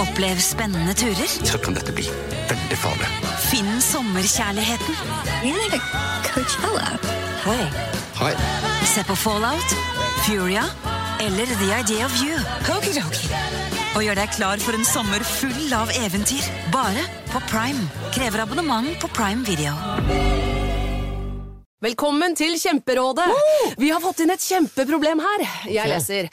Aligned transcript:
Opplev 0.00 0.38
spennende 0.42 0.94
turer. 0.94 1.28
Så 1.46 1.58
kan 1.62 1.74
dette 1.76 1.92
bli 1.94 2.06
veldig 2.50 2.78
farlig. 2.80 3.10
Finn 3.46 3.80
sommerkjærligheten. 3.82 4.94
Hei. 7.44 7.66
Hei. 8.18 8.32
Se 8.90 9.04
på 9.06 9.16
Fallout, 9.16 9.76
Furia 10.26 10.64
eller 11.22 11.46
The 11.46 11.68
Idea 11.78 12.06
of 12.06 12.18
You. 12.22 12.38
Og 13.96 14.02
gjør 14.04 14.18
deg 14.18 14.34
klar 14.34 14.60
for 14.60 14.76
en 14.76 14.84
sommer 14.84 15.22
full 15.24 15.72
av 15.76 15.92
eventyr. 16.02 16.44
Bare 16.74 17.06
på 17.30 17.40
Prime. 17.48 17.86
Krever 18.16 18.44
abonnement 18.44 18.90
på 19.00 19.08
Prime 19.14 19.46
Video. 19.46 19.76
Velkommen 21.86 22.34
til 22.34 22.56
Kjemperådet! 22.58 23.28
Vi 23.78 23.92
har 23.92 24.02
fått 24.02 24.24
inn 24.24 24.32
et 24.34 24.42
kjempeproblem 24.42 25.20
her. 25.22 25.44
Jeg 25.70 25.92
leser. 25.92 26.32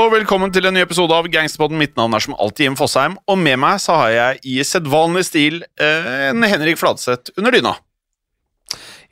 og 0.00 0.14
velkommen 0.14 0.48
til 0.48 0.64
en 0.64 0.72
ny 0.72 0.80
episode 0.80 1.12
av 1.12 1.26
Gangsterpodden. 1.28 1.76
Mitt 1.76 1.96
navn 1.98 2.14
er 2.16 2.22
som 2.24 2.36
alltid 2.40 2.64
Jim 2.70 2.76
Fosheim, 2.78 3.18
og 3.28 3.36
med 3.36 3.58
meg 3.60 3.80
så 3.82 3.98
har 3.98 4.12
jeg 4.14 4.38
i 4.48 4.54
sedvanlig 4.64 5.26
stil 5.28 5.58
eh, 5.76 6.30
en 6.30 6.46
Henrik 6.48 6.78
Fladseth 6.80 7.34
under 7.36 7.52
dyna. 7.52 7.74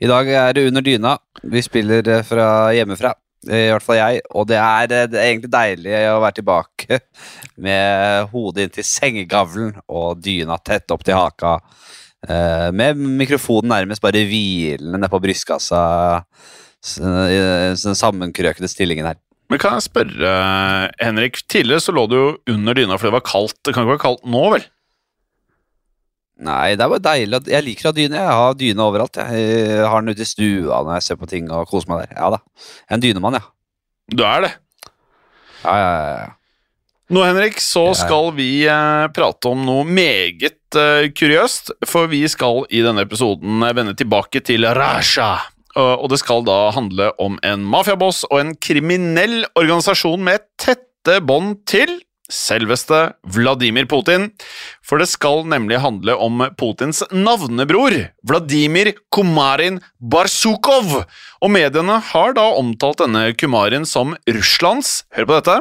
I 0.01 0.09
dag 0.09 0.31
er 0.33 0.55
det 0.57 0.63
under 0.71 0.85
dyna. 0.85 1.11
Vi 1.43 1.61
spiller 1.61 2.09
eh, 2.09 2.23
fra 2.25 2.47
hjemmefra. 2.73 3.13
I 3.45 3.69
hvert 3.69 3.85
fall 3.85 3.99
jeg. 3.99 4.23
Og 4.33 4.49
det 4.49 4.57
er, 4.57 4.95
eh, 4.95 5.05
det 5.11 5.21
er 5.21 5.27
egentlig 5.27 5.51
deilig 5.53 5.93
å 6.09 6.17
være 6.25 6.39
tilbake 6.39 6.99
med 7.67 8.33
hodet 8.33 8.65
inntil 8.69 8.89
sengegavlen 8.89 9.77
og 9.85 10.25
dyna 10.25 10.57
tett 10.57 10.89
opp 10.95 11.05
til 11.05 11.19
haka. 11.19 11.59
eh, 12.25 12.67
Med 12.73 12.97
mikrofonen 12.97 13.75
nærmest 13.75 14.01
bare 14.01 14.25
hvilende 14.25 15.11
på 15.11 15.21
brystkassa. 15.21 15.85
I 16.79 17.39
den 17.77 17.97
sammenkrøkede 17.99 18.71
stillingen 18.71 19.11
her. 19.11 19.19
Men 19.49 19.61
kan 19.61 19.77
jeg 19.77 19.87
spørre, 19.87 20.31
Henrik, 21.01 21.39
tidligere 21.49 21.81
så 21.81 21.93
lå 21.95 22.03
du 22.09 22.17
jo 22.17 22.27
under 22.53 22.77
dyna 22.77 22.99
fordi 22.99 23.09
det 23.09 23.17
var 23.17 23.25
kaldt. 23.25 23.57
Det 23.65 23.73
kan 23.73 23.85
ikke 23.85 23.95
være 23.95 24.03
kaldt 24.03 24.27
nå, 24.29 24.43
vel? 24.53 24.67
Nei, 26.39 26.75
det 26.79 26.85
er 26.85 26.91
bare 26.93 27.03
deilig. 27.03 27.39
Jeg 27.51 27.65
liker 27.65 27.89
å 27.89 27.91
ha 27.91 27.97
dyne. 27.97 28.19
Jeg 28.21 28.35
har 28.39 28.59
dyne 28.59 28.85
overalt. 28.85 29.17
Jeg, 29.19 29.47
jeg 29.73 29.87
har 29.91 30.03
den 30.03 30.13
ute 30.13 30.23
i 30.23 30.29
stua 30.29 30.83
når 30.85 30.99
jeg 30.99 31.07
ser 31.07 31.19
på 31.19 31.27
ting 31.31 31.49
og 31.51 31.67
koser 31.71 31.91
meg 31.91 32.05
der. 32.05 32.13
Ja 32.21 32.29
da. 32.37 32.39
Jeg 32.85 32.93
er 32.93 32.99
en 32.99 33.03
dynemann, 33.03 33.39
ja. 33.41 33.47
Du 34.13 34.23
er 34.23 34.45
det. 34.45 34.51
Ja, 35.65 35.73
ja, 35.75 35.89
ja, 35.89 36.13
ja. 36.23 36.29
Nå, 37.09 37.23
Henrik, 37.25 37.57
så 37.57 37.87
skal 37.97 38.29
vi 38.37 38.67
eh, 38.69 39.07
prate 39.15 39.49
om 39.49 39.63
noe 39.65 39.81
meget 39.81 40.77
eh, 40.77 41.07
kuriøst, 41.09 41.73
for 41.89 42.05
vi 42.11 42.21
skal 42.29 42.67
i 42.69 42.83
denne 42.85 43.01
episoden 43.07 43.65
vende 43.73 43.95
tilbake 43.97 44.43
til 44.45 44.67
Raja. 44.77 45.31
Og 45.77 46.03
og 46.03 46.09
det 46.09 46.21
skal 46.21 46.45
da 46.47 46.71
handle 46.73 47.11
om 47.21 47.37
en 47.45 47.65
mafiaboss 47.69 48.23
og 48.31 48.39
en 48.41 48.53
kriminell 48.57 49.43
organisasjon 49.59 50.23
med 50.25 50.45
tette 50.61 51.19
bånd 51.21 51.59
til 51.69 51.99
selveste 52.29 52.99
Vladimir 53.33 53.87
Putin. 53.89 54.29
For 54.85 55.01
det 55.01 55.09
skal 55.11 55.43
nemlig 55.49 55.81
handle 55.83 56.15
om 56.21 56.45
Putins 56.59 57.01
navnebror, 57.11 57.95
Vladimir 58.27 58.93
Kumarin 59.13 59.81
Barsukov. 59.99 61.03
Og 61.41 61.53
mediene 61.53 61.99
har 62.11 62.35
da 62.37 62.47
omtalt 62.59 63.01
denne 63.03 63.29
Kumarin 63.37 63.87
som 63.89 64.15
Russlands, 64.29 65.03
hør 65.15 65.29
på 65.29 65.39
dette, 65.39 65.59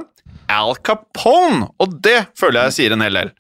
Al 0.49 0.77
Capone, 0.85 1.69
og 1.81 1.99
det 2.05 2.31
føler 2.39 2.69
jeg 2.69 2.77
sier 2.79 2.95
en 2.95 3.05
hel 3.05 3.19
del. 3.21 3.33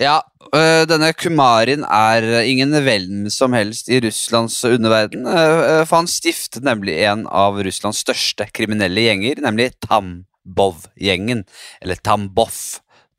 Ja, 0.00 0.22
øh, 0.56 0.86
denne 0.88 1.10
Kumarin 1.12 1.82
er 1.84 2.40
ingen 2.48 2.72
hvem 2.72 3.26
som 3.28 3.52
helst 3.52 3.90
i 3.92 3.98
Russlands 4.00 4.56
underverden, 4.64 5.26
øh, 5.28 5.58
øh, 5.60 5.82
for 5.86 6.00
han 6.00 6.08
stiftet 6.08 6.64
nemlig 6.64 6.94
en 7.04 7.26
av 7.28 7.58
Russlands 7.60 8.00
største 8.00 8.46
kriminelle 8.48 9.04
gjenger, 9.04 9.42
nemlig 9.44 9.74
Tambov-gjengen, 9.84 11.44
eller 11.82 12.00
Tambov. 12.00 12.56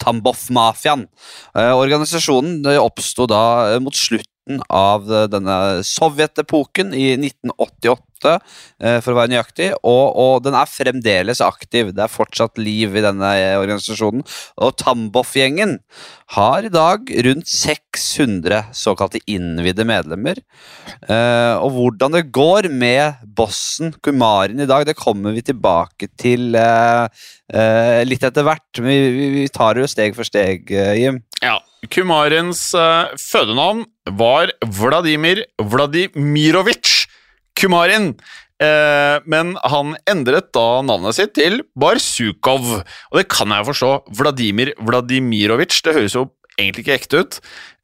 Tambov-mafiaen. 0.01 1.05
Eh, 1.53 1.69
organisasjonen 1.77 2.65
oppsto 2.81 3.27
da 3.29 3.77
mot 3.77 3.93
slutten 3.93 4.63
av 4.73 5.05
denne 5.29 5.83
sovjetepoken 5.85 6.95
i 6.97 7.11
1988, 7.13 8.01
eh, 8.29 8.99
for 9.03 9.13
å 9.13 9.19
være 9.19 9.33
nøyaktig, 9.33 9.71
og, 9.81 10.03
og 10.19 10.43
den 10.45 10.57
er 10.57 10.69
fremdeles 10.69 11.41
aktiv. 11.43 11.91
Det 11.95 12.05
er 12.05 12.11
fortsatt 12.11 12.61
liv 12.61 12.95
i 12.97 13.03
denne 13.03 13.31
eh, 13.39 13.57
organisasjonen. 13.59 14.23
Og 14.61 14.75
Tamboff-gjengen 14.81 15.77
har 16.35 16.67
i 16.67 16.71
dag 16.71 17.09
rundt 17.27 17.49
600 17.51 18.71
såkalte 18.77 19.21
innvidde 19.29 19.85
medlemmer. 19.87 20.39
Eh, 21.07 21.55
og 21.57 21.75
hvordan 21.77 22.17
det 22.17 22.27
går 22.35 22.69
med 22.71 23.21
bossen 23.37 23.95
Kumarin 24.03 24.63
i 24.63 24.69
dag, 24.69 24.85
det 24.87 24.99
kommer 24.99 25.35
vi 25.35 25.45
tilbake 25.45 26.11
til 26.19 26.51
litt 26.51 28.23
etter 28.23 28.45
hvert. 28.47 28.79
Vi, 28.79 28.95
vi, 29.35 29.47
tar 29.51 29.75
det 29.75 29.83
jo 29.83 29.91
steg 29.91 30.15
for 30.15 30.27
steg, 30.27 30.71
Jim. 30.71 31.19
Ja, 31.43 31.57
Kumarins 31.91 32.69
fødenavn 33.19 33.83
var 34.17 34.53
Vladimir 34.79 35.43
Vladimirovitsj 35.59 37.00
Kumarin. 37.61 38.11
Eh, 38.61 39.17
men 39.25 39.55
han 39.65 39.95
endret 40.09 40.51
da 40.53 40.67
navnet 40.85 41.15
sitt 41.17 41.33
til 41.37 41.61
Barsukov. 41.77 42.67
Og 42.83 43.17
det 43.17 43.27
kan 43.31 43.49
jeg 43.55 43.65
forstå. 43.71 43.93
Vladimir 44.19 44.73
Vladimirovitsj, 44.85 45.81
det 45.87 45.95
høres 45.97 46.13
jo 46.17 46.27
egentlig 46.59 46.83
ikke 46.85 46.97
ekte 46.99 47.21
ut. 47.23 47.37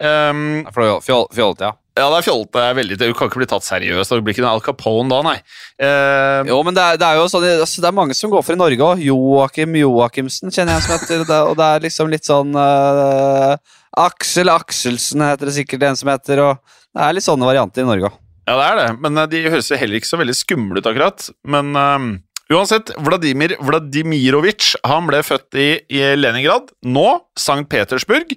Um, 0.03 0.65
fjol- 0.75 0.99
Fjollete, 1.33 1.65
ja. 1.65 1.71
ja, 1.97 2.09
det 2.11 2.17
er 2.19 2.25
fjollete. 2.27 2.65
veldig- 2.77 2.97
Du 2.99 3.13
kan 3.17 3.29
ikke 3.31 3.39
bli 3.41 3.47
tatt 3.49 3.65
seriøst. 3.65 4.11
Det 4.13 4.23
blir 4.27 4.35
ikke 4.35 4.43
noe 4.45 4.51
Al 4.53 4.61
Capone 4.61 5.09
da, 5.09 5.21
nei. 5.25 5.37
Uh, 5.81 6.43
Jo, 6.45 6.59
men 6.67 6.75
det 6.77 6.83
er, 6.83 6.97
det 7.01 7.07
er 7.07 7.15
jo 7.23 7.25
sånn 7.31 7.47
altså, 7.47 7.81
Det 7.81 7.89
er 7.89 7.97
mange 7.97 8.13
som 8.13 8.29
går 8.29 8.43
for 8.45 8.53
i 8.53 8.59
Norge 8.61 8.77
òg. 8.91 9.01
Joakim 9.07 9.73
Joakimsen 9.81 10.53
kjenner 10.53 10.77
jeg 10.77 10.85
som 10.85 10.93
heter. 10.99 11.25
Det, 11.25 11.41
og 11.47 11.57
det 11.57 11.65
er 11.71 11.85
liksom 11.87 12.11
litt 12.13 12.27
sånn 12.27 12.53
uh, 12.53 13.57
Aksel 13.97 14.51
Akselsen 14.53 15.25
heter 15.25 15.49
det 15.49 15.55
sikkert 15.57 15.87
en 15.89 15.95
som 15.97 16.09
heter. 16.13 16.43
Og 16.43 16.61
det 16.93 17.01
er 17.07 17.17
litt 17.17 17.25
sånne 17.25 17.49
varianter 17.49 17.81
i 17.81 17.89
Norge 17.89 18.11
òg. 18.11 18.23
Ja, 18.47 18.55
det 18.55 18.67
er 18.69 18.79
det, 18.79 18.87
men 19.03 19.19
eh, 19.19 19.27
de 19.33 19.43
høres 19.51 19.67
jo 19.71 19.79
heller 19.79 19.99
ikke 19.99 20.13
så 20.13 20.21
veldig 20.21 20.37
skumle 20.37 20.79
ut, 20.79 20.87
akkurat. 20.87 21.25
Men 21.51 21.75
um, 21.75 22.07
uansett, 22.47 22.93
Vladimir 23.03 23.57
Vladimirovitsj 23.59 24.77
ble 25.09 25.19
født 25.27 25.57
i, 25.59 25.67
i 25.91 26.05
Leningrad, 26.15 26.71
nå 26.87 27.05
St. 27.35 27.65
Petersburg, 27.67 28.31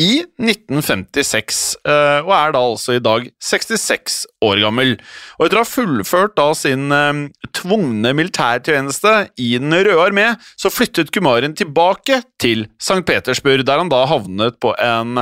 i 0.00 0.10
1956, 0.40 1.60
Uh, 1.84 2.24
og 2.24 2.32
er 2.36 2.52
da 2.54 2.60
altså 2.60 2.96
i 2.96 3.04
dag 3.04 3.28
66 3.44 4.18
år 4.48 4.64
gammel. 4.64 4.94
Og 5.38 5.46
etter 5.46 5.60
å 5.60 5.64
ha 5.64 5.68
fullført 5.68 6.38
da 6.40 6.48
sin 6.56 6.88
um, 6.88 7.22
tvungne 7.56 8.12
militærtjeneste 8.16 9.14
i 9.40 9.52
Den 9.60 9.76
røde 9.76 10.00
armé, 10.00 10.26
så 10.60 10.72
flyttet 10.72 11.12
Kumarin 11.12 11.56
tilbake 11.56 12.22
til 12.40 12.66
St. 12.80 13.02
Petersburg, 13.08 13.64
der 13.68 13.84
han 13.84 13.92
da 13.92 14.06
havnet 14.08 14.60
på 14.62 14.72
en 14.80 15.20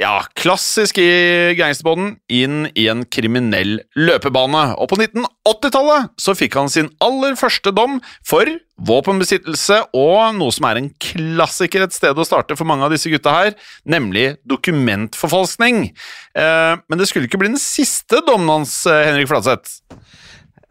Ja, 0.00 0.22
klassisk 0.32 0.96
i 0.96 1.52
gangsterbåten, 1.58 2.14
inn 2.32 2.70
i 2.72 2.86
en 2.88 3.02
kriminell 3.12 3.82
løpebane. 4.00 4.62
Og 4.80 4.88
på 4.88 4.96
1980-tallet 4.96 6.14
så 6.16 6.32
fikk 6.38 6.56
han 6.56 6.72
sin 6.72 6.88
aller 7.04 7.36
første 7.36 7.68
dom 7.76 7.98
for 8.24 8.48
våpenbesittelse 8.88 9.82
og 9.92 10.38
noe 10.38 10.54
som 10.56 10.70
er 10.70 10.80
en 10.80 10.88
klassiker 11.04 11.84
et 11.84 11.92
sted 11.92 12.16
å 12.16 12.24
starte 12.24 12.56
for 12.56 12.64
mange 12.70 12.88
av 12.88 12.94
disse 12.94 13.12
gutta 13.12 13.34
her, 13.34 13.52
nemlig 13.84 14.38
dokumentforfalskning. 14.48 15.90
Eh, 16.32 16.72
men 16.80 17.02
det 17.02 17.10
skulle 17.10 17.28
ikke 17.28 17.42
bli 17.44 17.52
den 17.52 17.60
siste 17.60 18.22
dommen 18.24 18.48
hans, 18.54 18.78
eh, 18.88 19.04
Henrik 19.04 19.28
Fladseth. 19.28 19.82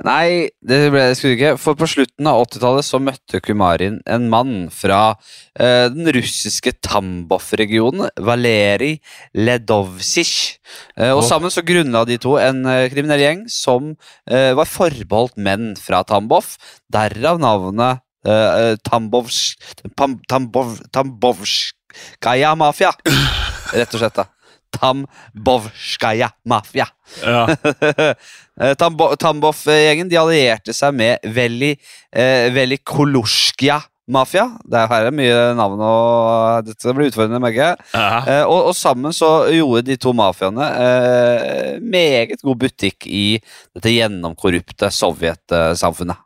Nei, 0.08 0.48
det 0.64 0.78
ble 0.94 1.02
det 1.10 1.16
skulle 1.20 1.36
ikke. 1.36 1.58
For 1.60 1.76
på 1.76 1.88
slutten 1.92 2.28
av 2.30 2.46
80-tallet 2.46 2.88
så 2.88 3.02
møtte 3.04 3.42
Kumarin 3.44 3.98
en 4.08 4.30
mann 4.32 4.54
fra 4.72 5.18
eh, 5.60 5.90
den 5.92 6.08
russiske 6.16 6.72
Tambov-regionen, 6.86 8.08
Valerij 8.16 9.02
Ledovsij. 9.36 10.32
Eh, 10.96 11.12
og 11.12 11.26
sammen 11.28 11.52
så 11.52 11.66
grunnla 11.68 12.06
de 12.08 12.16
to 12.22 12.38
en 12.40 12.64
eh, 12.64 12.88
kriminell 12.94 13.26
gjeng 13.26 13.44
som 13.52 13.92
eh, 14.32 14.56
var 14.56 14.72
forbeholdt 14.72 15.36
menn 15.36 15.74
fra 15.80 16.06
Tambov. 16.08 16.56
Derav 16.88 17.44
navnet 17.44 18.00
eh, 18.24 18.80
Tambovs... 18.88 19.58
Tam, 20.00 20.22
Tambov, 20.32 20.78
Tambovskaja 20.96 22.56
mafia. 22.56 22.96
Rett 23.76 23.92
og 23.92 24.00
slett, 24.00 24.16
da. 24.16 24.30
Tambovskaja 24.76 26.32
mafia. 26.46 26.88
Ja. 27.24 27.48
Eh, 28.60 28.74
Tambov-gjengen 28.76 30.10
de 30.12 30.18
allierte 30.20 30.74
seg 30.76 30.92
med 30.92 31.24
Veli, 31.32 31.70
eh, 32.12 32.50
Veli 32.52 32.76
Kolosjkia-mafia. 32.84 34.44
Det 34.68 34.82
er 34.82 34.90
her 34.92 35.08
er 35.08 35.16
mye 35.16 35.38
navn, 35.56 35.80
og 35.80 36.68
dette 36.68 36.92
blir 36.92 37.08
utfordrende. 37.08 37.40
merker 37.40 37.70
jeg. 37.70 37.78
Eh, 37.96 38.44
og, 38.44 38.74
og 38.74 38.76
sammen 38.76 39.16
så 39.16 39.48
gjorde 39.56 39.86
de 39.88 39.96
to 39.96 40.12
mafiaene 40.12 40.68
eh, 40.76 41.80
meget 41.80 42.44
god 42.44 42.60
butikk 42.66 43.08
i 43.08 43.40
dette 43.72 43.96
gjennomkorrupte 43.96 44.92
sovjetsamfunnet. 44.92 46.20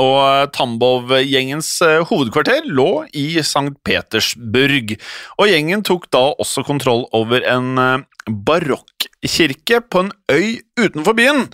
Og 0.00 0.16
eh, 0.24 0.46
Tambov-gjengens 0.54 1.72
eh, 1.84 2.00
hovedkvarter 2.08 2.68
lå 2.70 3.04
i 3.16 3.26
St. 3.42 3.72
Petersburg, 3.86 4.96
og 5.36 5.50
gjengen 5.50 5.84
tok 5.86 6.08
da 6.14 6.30
også 6.40 6.64
kontroll 6.66 7.04
over 7.16 7.44
en 7.48 7.80
eh, 7.80 8.06
barokkirke 8.30 9.80
på 9.90 10.04
en 10.04 10.10
øy 10.30 10.60
utenfor 10.78 11.16
byen. 11.18 11.46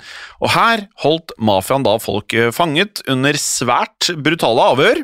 Og 0.43 0.53
her 0.55 0.87
holdt 1.03 1.35
mafiaen 1.41 1.87
da 1.87 1.97
folk 2.03 2.35
fanget 2.55 3.01
under 3.11 3.39
svært 3.41 4.11
brutale 4.23 4.67
avhør. 4.75 5.01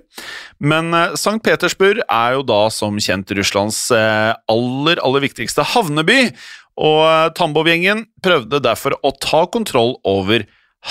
Men 0.60 0.92
St. 1.16 1.38
Petersburg 1.42 2.02
er 2.04 2.36
jo 2.36 2.42
da 2.46 2.66
som 2.74 2.98
kjent 3.00 3.32
Russlands 3.38 3.86
aller, 3.94 5.00
aller 5.00 5.24
viktigste 5.24 5.64
havneby, 5.72 6.34
og 6.82 7.32
Tambov-gjengen 7.38 8.06
prøvde 8.24 8.60
derfor 8.64 8.98
å 9.00 9.14
ta 9.22 9.46
kontroll 9.52 9.96
over 10.08 10.44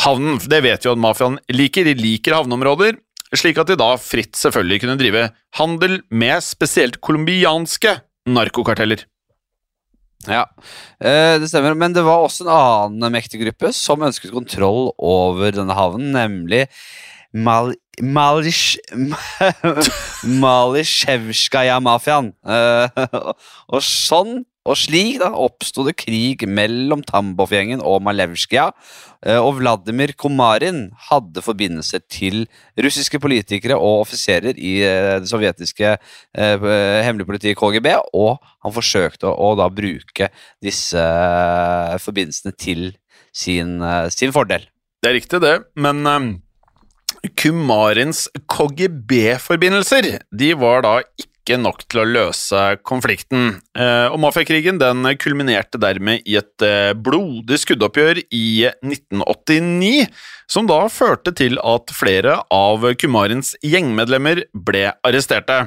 havnen. 0.04 0.40
Det 0.40 0.62
vet 0.64 0.86
vi 0.86 0.92
at 0.92 1.02
mafiaen 1.02 1.40
liker. 1.52 1.88
De 1.88 1.96
liker 2.00 2.36
havneområder, 2.38 2.98
slik 3.36 3.60
at 3.62 3.72
de 3.72 3.80
da 3.80 3.94
fritt 4.02 4.36
selvfølgelig 4.40 4.82
kunne 4.84 5.00
drive 5.00 5.30
handel 5.60 6.02
med 6.10 6.44
spesielt 6.46 7.02
colombianske 7.04 8.00
narkokarteller. 8.32 9.06
Ja, 10.30 10.46
eh, 11.02 11.40
det 11.42 11.50
stemmer. 11.50 11.74
Men 11.74 11.94
det 11.94 12.04
var 12.06 12.22
også 12.22 12.46
en 12.46 12.54
annen 12.54 13.14
mektig 13.16 13.42
gruppe 13.42 13.72
som 13.74 14.04
ønsket 14.06 14.34
kontroll 14.34 14.92
over 14.98 15.52
denne 15.56 15.74
havnen, 15.78 16.12
nemlig 16.14 16.68
Mal... 17.34 17.76
Malish... 18.02 18.78
Malishevskaja-mafiaen. 20.44 22.34
Eh, 22.44 22.90
og 23.74 23.82
sånn 23.86 24.46
og 24.62 24.78
slik 24.78 25.18
da 25.22 25.32
oppsto 25.34 25.84
det 25.88 25.96
krig 25.98 26.44
mellom 26.46 27.02
Tambov-gjengen 27.06 27.82
og 27.82 28.04
Malevskija. 28.06 28.68
eh, 29.26 29.38
Og 29.38 29.58
Vladimir 29.58 30.14
Komarin 30.14 30.92
hadde 31.10 31.42
forbindelser 31.42 32.02
til 32.10 32.48
russiske 32.78 33.20
politikere 33.20 33.76
og 33.76 34.06
offiserer 34.06 34.54
i 34.58 34.82
eh, 34.86 35.18
det 35.20 35.30
sovjetiske 35.30 35.98
eh, 35.98 36.68
hemmelige 37.02 37.26
politiet 37.26 37.58
KGB, 37.58 37.88
og 38.14 38.38
han 38.62 38.74
forsøkte 38.74 39.28
å, 39.34 39.56
da 39.58 39.70
bruke 39.70 40.30
disse 40.62 41.02
forbindelsene 42.06 42.54
til 42.54 42.92
sin, 43.34 43.80
sin 44.14 44.32
fordel. 44.32 44.68
Det 45.02 45.10
er 45.10 45.18
riktig, 45.18 45.42
det, 45.42 45.56
men 45.76 46.06
um, 46.06 46.32
Kumarins 47.38 48.28
KGB-forbindelser 48.50 50.20
de 50.30 50.54
var 50.60 50.86
da 50.86 51.00
ikke 51.02 51.31
nok 51.50 51.84
til 51.90 52.02
å 52.02 52.08
løse 52.08 52.60
konflikten. 52.88 53.62
Eh, 53.76 54.08
og 54.12 54.20
mafiakrigen 54.22 54.80
den 54.80 55.04
kulminerte 55.18 55.80
dermed 55.82 56.22
i 56.30 56.38
et 56.40 56.62
eh, 56.66 56.94
blodig 56.94 57.60
skuddoppgjør 57.64 58.22
i 58.30 58.70
1989, 58.86 60.08
som 60.48 60.70
da 60.70 60.86
førte 60.88 61.34
til 61.34 61.58
at 61.64 61.92
flere 61.96 62.42
av 62.54 62.86
Kumarins 63.02 63.56
gjengmedlemmer 63.66 64.46
ble 64.54 64.92
arresterte. 65.04 65.66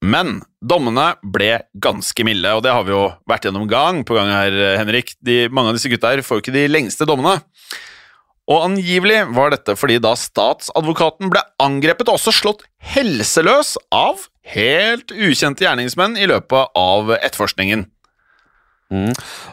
Men 0.00 0.40
dommene 0.60 1.14
ble 1.22 1.58
ganske 1.76 2.24
milde, 2.24 2.54
og 2.56 2.64
det 2.64 2.72
har 2.72 2.84
vi 2.86 2.94
jo 2.94 3.10
vært 3.28 3.48
gjennom 3.48 3.68
gang 3.68 4.04
på 4.04 4.16
gang 4.16 4.30
her, 4.32 4.56
Henrik. 4.80 5.16
De, 5.20 5.46
mange 5.52 5.72
av 5.72 5.76
disse 5.76 5.92
gutta 5.92 6.14
her 6.14 6.24
får 6.24 6.40
ikke 6.40 6.56
de 6.56 6.68
lengste 6.70 7.08
dommene. 7.08 7.40
Og 8.50 8.64
angivelig 8.66 9.22
var 9.36 9.52
dette 9.54 9.76
fordi 9.78 10.00
da 10.02 10.16
statsadvokaten 10.18 11.30
ble 11.30 11.42
angrepet 11.62 12.08
og 12.08 12.18
også 12.18 12.34
slått 12.34 12.64
helseløs 12.94 13.76
av 13.94 14.26
helt 14.54 15.14
ukjente 15.14 15.64
gjerningsmenn 15.64 16.18
i 16.18 16.28
løpet 16.30 16.76
av 16.78 17.14
etterforskningen. 17.20 17.86
Mm. 18.90 19.10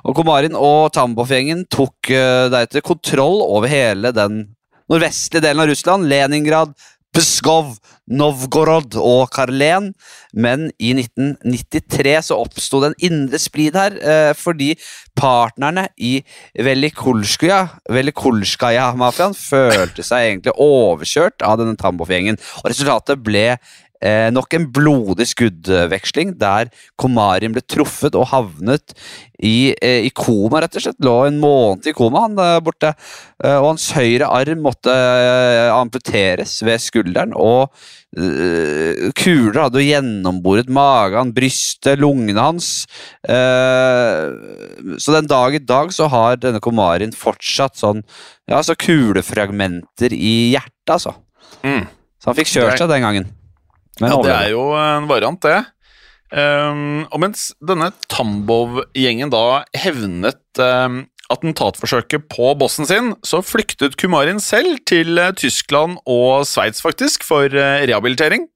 Og 0.08 0.18
Komarin 0.18 0.58
og 0.58 0.90
Tambov-gjengen 0.98 1.68
tok 1.70 2.10
uh, 2.10 2.50
deretter 2.50 2.86
kontroll 2.86 3.44
over 3.46 3.70
hele 3.70 4.14
den 4.16 4.44
nordvestlige 4.90 5.44
delen 5.46 5.62
av 5.62 5.70
Russland, 5.70 6.08
Leningrad, 6.10 6.74
Pskov, 7.18 7.78
Novgorod 8.08 8.96
og 9.00 9.30
Karlen. 9.34 9.92
Men 10.34 10.68
i 10.78 10.92
1993 10.96 12.16
så 12.30 12.38
oppsto 12.40 12.82
det 12.82 12.92
en 12.92 12.98
indre 13.10 13.40
splid 13.42 13.78
her, 13.78 13.98
uh, 14.02 14.34
fordi 14.38 14.74
partnerne 15.18 15.88
i 15.98 16.18
Velikolskaja, 16.66 17.62
Velikolskaja-mafiaen 17.94 19.38
følte 19.38 20.06
seg 20.06 20.32
egentlig 20.32 20.58
overkjørt 20.62 21.46
av 21.46 21.60
denne 21.62 21.78
Tambov-gjengen. 21.78 22.42
Og 22.64 22.72
resultatet 22.72 23.22
ble 23.26 23.52
Eh, 23.98 24.28
nok 24.30 24.54
en 24.54 24.68
blodig 24.74 25.26
skuddveksling 25.32 26.36
der 26.38 26.70
Komarin 27.02 27.56
ble 27.56 27.64
truffet 27.66 28.18
og 28.18 28.28
havnet 28.30 28.94
i, 29.42 29.74
eh, 29.82 30.06
i 30.06 30.12
koma, 30.14 30.62
rett 30.62 30.78
og 30.78 30.84
slett. 30.84 31.00
Lå 31.02 31.16
en 31.28 31.40
måned 31.42 31.88
i 31.90 31.94
koma, 31.98 32.26
han 32.26 32.36
der 32.38 32.62
borte. 32.62 32.94
Eh, 33.44 33.58
og 33.58 33.72
hans 33.74 33.92
høyre 33.98 34.30
arm 34.30 34.62
måtte 34.66 34.94
eh, 34.94 35.70
amputeres 35.74 36.60
ved 36.66 36.82
skulderen. 36.82 37.34
Og 37.34 37.74
eh, 38.18 39.10
kuler 39.18 39.64
hadde 39.64 39.82
jo 39.82 39.90
gjennomboret 39.90 40.70
magen, 40.70 41.34
brystet, 41.34 42.02
lungene 42.02 42.42
hans. 42.50 42.72
Eh, 43.28 44.98
så 45.02 45.18
den 45.18 45.30
dag 45.30 45.58
i 45.58 45.64
dag 45.64 45.94
så 45.94 46.10
har 46.14 46.42
denne 46.42 46.62
Komarin 46.62 47.16
fortsatt 47.16 47.78
sånn 47.78 48.04
Ja, 48.48 48.62
så 48.64 48.78
kulefragmenter 48.80 50.14
i 50.16 50.54
hjertet, 50.54 50.94
altså. 50.94 51.18
Mm. 51.66 51.84
Så 52.18 52.30
han 52.30 52.38
fikk 52.38 52.54
kjørt 52.54 52.80
seg 52.80 52.90
den 52.90 53.04
gangen. 53.04 53.28
Men 54.02 54.14
Ja, 54.14 54.22
det 54.24 54.36
er 54.36 54.54
jo 54.54 54.70
en 54.78 55.10
variant, 55.10 55.42
det. 55.42 55.60
Um, 56.28 57.06
og 57.08 57.22
mens 57.24 57.54
denne 57.64 57.94
Tambov-gjengen 58.12 59.32
da 59.32 59.64
hevnet 59.80 60.60
um, 60.60 61.06
attentatforsøket 61.32 62.28
på 62.32 62.52
bossen 62.60 62.88
sin, 62.88 63.12
så 63.26 63.42
flyktet 63.44 63.98
Kumarin 64.00 64.40
selv 64.44 64.80
til 64.88 65.20
eh, 65.20 65.34
Tyskland 65.36 65.98
og 66.08 66.46
Sveits, 66.48 66.82
faktisk, 66.84 67.26
for 67.28 67.52
eh, 67.52 67.84
rehabilitering. 67.88 68.48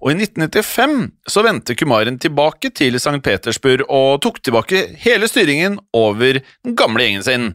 Og 0.00 0.12
i 0.12 0.16
1995 0.24 1.10
så 1.30 1.44
vendte 1.44 1.76
Kumarin 1.78 2.18
tilbake 2.22 2.72
til 2.76 2.96
St. 3.00 3.20
Petersburg 3.24 3.84
og 3.88 4.22
tok 4.24 4.40
tilbake 4.44 4.86
hele 5.04 5.28
styringen 5.30 5.78
over 5.96 6.40
den 6.40 6.78
gamle 6.78 7.04
gjengen 7.04 7.26
sin. 7.26 7.50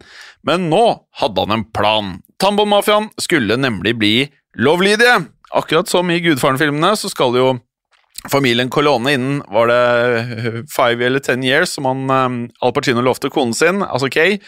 Men 0.46 0.69
nå 0.72 0.86
hadde 1.19 1.46
han 1.46 1.58
en 1.58 1.67
plan. 1.74 2.13
Tambov-mafiaen 2.41 3.10
skulle 3.19 3.58
nemlig 3.60 3.98
bli 4.00 4.13
lovlydige. 4.60 5.24
Akkurat 5.56 5.89
som 5.89 6.12
i 6.12 6.20
Gudfaren-filmene 6.22 6.94
så 7.00 7.10
skal 7.10 7.38
jo 7.38 7.51
familien 8.32 8.70
Colone 8.70 9.13
innen 9.15 9.44
var 9.48 9.70
det 9.72 10.65
five 10.75 11.06
eller 11.06 11.24
ten 11.24 11.44
years, 11.44 11.72
som 11.77 11.88
han 11.88 12.10
um, 12.10 12.39
Al 12.62 12.74
Pacino 12.75 13.01
lovte 13.06 13.32
konen 13.32 13.56
sin, 13.56 13.84
altså 13.86 14.10
Kay, 14.12 14.39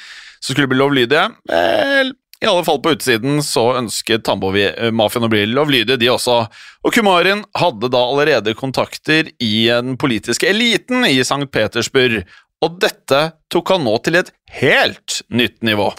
så 0.42 0.54
skulle 0.54 0.68
bli 0.68 0.82
lovlydige. 0.82 1.30
Vel, 1.48 2.14
i 2.42 2.50
alle 2.50 2.66
fall 2.66 2.82
på 2.82 2.96
utsiden 2.96 3.42
så 3.46 3.68
ønsket 3.78 4.26
Tambo-mafiaen 4.26 5.28
å 5.28 5.32
bli 5.32 5.44
lovlydige, 5.52 6.00
de 6.02 6.10
også. 6.10 6.40
Og 6.82 6.96
Kumarin 6.96 7.44
hadde 7.58 7.92
da 7.94 8.02
allerede 8.02 8.56
kontakter 8.58 9.30
i 9.38 9.54
den 9.70 9.94
politiske 10.02 10.50
eliten 10.50 11.06
i 11.06 11.20
St. 11.22 11.46
Petersburg, 11.54 12.24
og 12.62 12.82
dette 12.82 13.22
tok 13.54 13.74
han 13.74 13.86
nå 13.86 13.94
til 14.06 14.18
et 14.22 14.34
helt 14.58 15.22
nytt 15.30 15.62
nivå. 15.66 15.92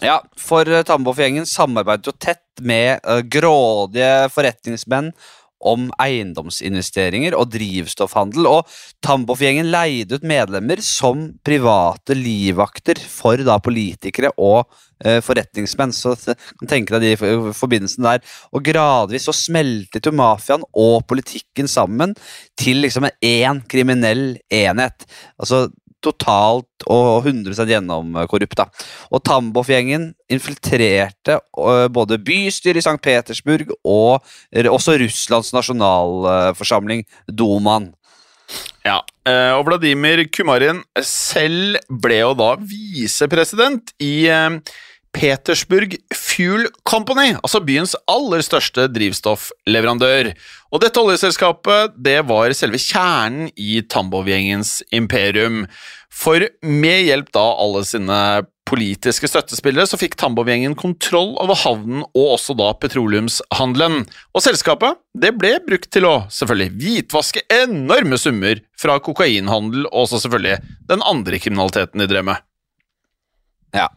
Ja, 0.00 0.20
for 0.40 0.68
uh, 0.68 0.80
Tambov-gjengen 0.86 1.44
samarbeidet 1.48 2.08
jo 2.08 2.16
tett 2.16 2.62
med 2.64 3.00
eh, 3.04 3.20
grådige 3.32 4.28
forretningsmenn 4.32 5.12
om 5.60 5.90
eiendomsinvesteringer 6.00 7.34
og 7.36 7.50
drivstoffhandel. 7.52 8.48
Og 8.48 8.68
Tamboff-gjengen 9.04 9.68
leide 9.72 10.16
ut 10.16 10.24
medlemmer 10.26 10.80
som 10.84 11.26
private 11.44 12.16
livvakter 12.16 13.00
for 13.00 13.40
da 13.44 13.58
politikere 13.60 14.32
og 14.40 14.70
eh, 15.04 15.20
forretningsmenn. 15.24 15.92
Så 15.96 16.14
kan 16.24 16.70
tenke 16.70 16.96
deg 16.96 17.10
de 17.20 17.52
forbindelsen 17.56 18.08
der. 18.08 18.24
Og 18.56 18.64
gradvis 18.64 19.28
så 19.28 19.36
smeltet 19.36 20.08
jo 20.08 20.16
mafiaen 20.16 20.64
og 20.72 21.04
politikken 21.10 21.68
sammen 21.68 22.16
til 22.60 22.80
liksom 22.84 23.08
en 23.08 23.20
én 23.20 23.62
kriminell 23.68 24.38
enhet. 24.48 25.08
Altså 25.40 25.66
totalt 26.04 26.86
og 26.90 27.26
100 27.26 27.66
gjennomkorrupt. 27.68 28.56
da. 28.56 28.66
Og 29.10 29.22
Tambov-gjengen 29.26 30.10
infiltrerte 30.32 31.38
øh, 31.58 31.86
både 31.92 32.18
bystyret 32.18 32.80
i 32.80 32.84
St. 32.84 33.00
Petersburg 33.02 33.72
og 33.84 34.20
også 34.50 34.98
Russlands 35.00 35.52
nasjonalforsamling, 35.56 37.04
Dumaen. 37.28 37.92
Ja, 38.84 39.00
eh, 39.28 39.52
og 39.54 39.66
Vladimir 39.68 40.22
Kumarin 40.32 40.80
selv 41.04 41.76
ble 42.02 42.22
jo 42.22 42.32
da 42.38 42.54
visepresident 42.56 43.92
i 44.00 44.24
eh, 44.32 44.56
Petersburg 45.16 45.96
Fuel 46.14 46.68
Company, 46.88 47.34
altså 47.42 47.60
byens 47.66 47.96
aller 48.10 48.44
største 48.46 48.86
drivstoffleverandør. 48.94 50.30
Og 50.70 50.84
dette 50.84 51.02
oljeselskapet 51.02 51.96
det 51.98 52.20
var 52.28 52.54
selve 52.56 52.78
kjernen 52.80 53.50
i 53.58 53.80
Tambov-gjengens 53.90 54.78
imperium. 54.94 55.64
For 56.10 56.46
med 56.62 57.04
hjelp 57.08 57.30
da 57.34 57.42
alle 57.62 57.82
sine 57.86 58.20
politiske 58.70 59.26
støttespillere 59.26 59.88
så 59.90 59.98
fikk 59.98 60.14
Tambov-gjengen 60.20 60.76
kontroll 60.78 61.32
over 61.42 61.58
havnen 61.64 62.04
og 62.06 62.36
også 62.36 62.54
da 62.58 62.70
petroleumshandelen. 62.78 64.04
Og 64.34 64.44
selskapet 64.44 65.00
det 65.18 65.32
ble 65.38 65.56
brukt 65.66 65.90
til 65.90 66.06
å 66.06 66.14
selvfølgelig 66.30 66.76
hvitvaske 66.78 67.44
enorme 67.60 68.18
summer 68.20 68.62
fra 68.78 69.00
kokainhandel 69.02 69.88
og 69.90 70.04
også 70.04 70.22
selvfølgelig 70.24 70.76
den 70.92 71.02
andre 71.02 71.42
kriminaliteten 71.42 72.04
de 72.04 72.10
drev 72.10 72.30
med. 72.30 72.46
Ja. 73.74 73.88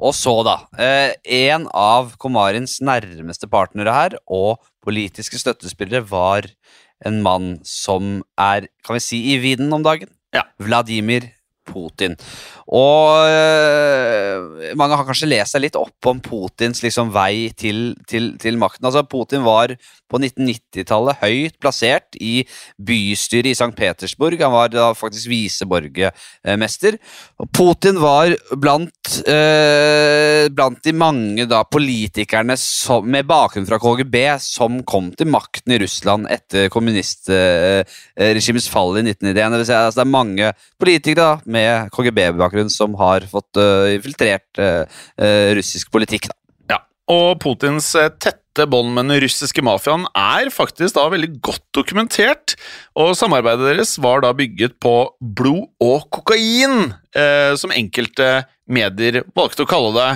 Og 0.00 0.14
så, 0.16 0.32
da. 0.46 0.56
Eh, 0.80 1.12
en 1.44 1.66
av 1.76 2.14
Komarins 2.20 2.78
nærmeste 2.84 3.48
partnere 3.52 3.92
her, 3.92 4.16
og 4.26 4.62
politiske 4.84 5.40
støttespillere, 5.40 6.06
var 6.08 6.48
en 7.04 7.20
mann 7.24 7.50
som 7.68 8.22
er, 8.40 8.68
kan 8.86 8.96
vi 8.96 9.04
si, 9.04 9.20
i 9.34 9.38
vinden 9.42 9.72
om 9.76 9.84
dagen. 9.84 10.08
Ja. 10.34 10.46
Vladimir 10.62 11.28
Putin. 11.70 12.18
Og 12.70 13.26
øh, 13.26 14.74
mange 14.78 14.94
har 14.98 15.06
kanskje 15.08 15.30
lest 15.30 15.56
seg 15.56 15.64
litt 15.64 15.78
opp 15.78 16.06
om 16.06 16.20
Putins 16.22 16.84
liksom, 16.84 17.10
vei 17.14 17.50
til, 17.58 17.96
til, 18.10 18.36
til 18.38 18.58
makten. 18.60 18.86
Altså, 18.86 19.02
Putin 19.10 19.42
var 19.46 19.74
på 20.10 20.18
1990-tallet 20.18 21.18
høyt 21.22 21.56
plassert 21.62 22.16
i 22.18 22.44
bystyret 22.78 23.50
i 23.50 23.54
St. 23.56 23.74
Petersburg. 23.76 24.40
Han 24.42 24.54
var 24.54 24.68
da 24.72 24.92
faktisk 24.98 25.28
viseborgermester. 25.30 26.98
Putin 27.56 28.00
var 28.02 28.34
blant, 28.54 29.20
øh, 29.26 30.50
blant 30.54 30.80
de 30.86 30.92
mange 30.94 31.46
da, 31.50 31.62
politikerne 31.66 32.56
som, 32.60 33.06
med 33.10 33.26
bakgrunn 33.30 33.68
fra 33.68 33.78
KGB 33.82 34.16
som 34.42 34.82
kom 34.86 35.10
til 35.18 35.26
makten 35.30 35.72
i 35.74 35.80
Russland 35.82 36.22
etter 36.30 36.68
kommunistregimets 36.72 38.68
fall 38.70 38.98
i 38.98 39.02
1991. 39.10 39.50
Det, 39.50 39.58
vil 39.58 39.66
si, 39.66 39.74
altså, 39.74 39.98
det 40.00 40.06
er 40.06 40.16
mange 40.18 40.46
politikere 40.80 41.18
da, 41.20 41.30
med 41.50 41.59
KGB-bakgrunn 41.94 42.72
som 42.72 42.96
har 43.00 43.26
fått 43.30 43.60
uh, 43.60 43.90
infiltrert 43.94 44.60
uh, 44.60 44.84
russisk 45.56 45.90
politikk. 45.94 46.30
Da. 46.30 46.36
Ja, 46.74 46.80
og 47.12 47.40
Putins 47.42 47.92
tette 48.50 48.66
bånd 48.70 48.92
med 48.94 49.08
den 49.10 49.22
russiske 49.22 49.62
mafiaen 49.64 50.06
er 50.18 50.50
faktisk 50.52 50.96
da 50.96 51.06
veldig 51.12 51.32
godt 51.44 51.64
dokumentert, 51.76 52.56
og 52.98 53.14
samarbeidet 53.18 53.68
deres 53.68 53.96
var 54.02 54.24
da 54.24 54.32
bygget 54.36 54.78
på 54.82 54.94
blod 55.20 55.68
og 55.82 56.08
kokain, 56.14 56.92
eh, 57.14 57.54
som 57.56 57.74
enkelte 57.74 58.44
medier 58.66 59.22
valgte 59.36 59.64
å 59.66 59.70
kalle 59.70 59.94
det. 59.96 60.10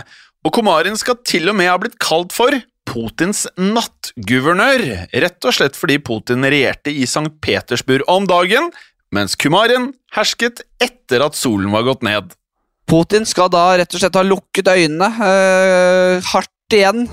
Og 0.45 0.53
Komarin 0.53 0.99
skal 1.01 1.21
til 1.25 1.49
og 1.49 1.57
med 1.57 1.71
ha 1.71 1.79
blitt 1.81 1.99
kalt 2.03 2.35
for 2.37 2.53
Putins 2.85 3.47
nattguvernør, 3.57 4.83
rett 5.09 5.47
og 5.49 5.57
slett 5.57 5.79
fordi 5.79 5.97
Putin 6.05 6.45
regjerte 6.45 6.93
i 6.93 7.07
St. 7.09 7.31
Petersburg 7.41 8.05
om 8.13 8.29
dagen, 8.29 8.69
mens 9.15 9.37
Kumarin 9.39 9.93
hersket 10.15 10.65
etter 10.83 11.25
at 11.25 11.39
solen 11.39 11.71
var 11.75 11.87
gått 11.87 12.03
ned. 12.07 12.35
Putin 12.91 13.25
skal 13.29 13.49
da 13.53 13.71
rett 13.79 13.95
og 13.97 14.03
slett 14.03 14.19
ha 14.19 14.25
lukket 14.27 14.69
øynene 14.69 15.09
øh, 15.09 16.27
hardt 16.33 16.54
igjen, 16.73 17.05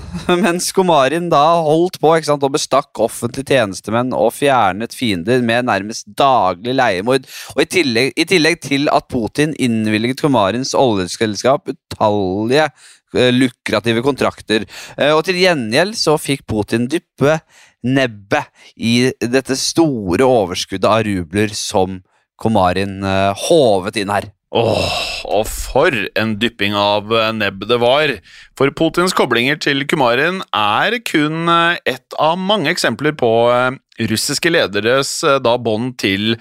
mens 0.42 0.70
Komarin 0.72 1.26
da 1.32 1.40
holdt 1.66 1.98
på 2.00 2.14
sant, 2.24 2.44
og 2.46 2.54
bestakk 2.54 3.00
offentlige 3.04 3.52
tjenestemenn 3.52 4.14
og 4.16 4.32
fjernet 4.36 4.94
fiender 4.96 5.42
med 5.44 5.68
nærmest 5.68 6.06
daglig 6.16 6.74
leiemord. 6.78 7.28
Og 7.56 7.64
i 7.64 7.68
tillegg, 7.68 8.12
I 8.16 8.24
tillegg 8.28 8.62
til 8.64 8.88
at 8.88 9.08
Putin 9.12 9.52
innvilget 9.60 10.22
Komarins 10.24 10.72
oljeselskap 10.78 11.68
utallige 11.68 12.70
øh, 13.14 13.30
lukrative 13.36 14.02
kontrakter. 14.02 14.64
Eh, 14.96 15.12
og 15.12 15.24
til 15.28 15.42
gjengjeld 15.42 15.98
så 16.00 16.16
fikk 16.16 16.46
Putin 16.48 16.88
dyppe 16.88 17.40
nebbet 17.82 18.48
i 18.76 19.10
dette 19.20 19.58
store 19.58 20.24
overskuddet 20.24 20.88
av 20.88 21.04
rubler 21.04 21.52
som 21.58 22.00
Komarin 22.40 23.02
øh, 23.04 23.34
håvet 23.48 24.00
inn 24.00 24.14
her. 24.14 24.32
Åh, 24.52 24.96
og 25.32 25.46
for 25.48 25.94
en 26.20 26.34
dypping 26.36 26.74
av 26.76 27.08
nebb 27.32 27.64
det 27.70 27.78
var. 27.80 28.10
For 28.58 28.68
Putins 28.76 29.14
koblinger 29.16 29.56
til 29.56 29.86
Kumarin 29.88 30.42
er 30.52 30.98
kun 31.08 31.48
eh, 31.48 31.78
ett 31.88 32.18
av 32.20 32.36
mange 32.36 32.68
eksempler 32.68 33.16
på 33.16 33.30
eh, 33.48 33.78
russiske 34.10 34.52
lederes 34.52 35.22
eh, 35.24 35.38
da 35.40 35.56
bånd 35.56 35.94
til 36.02 36.34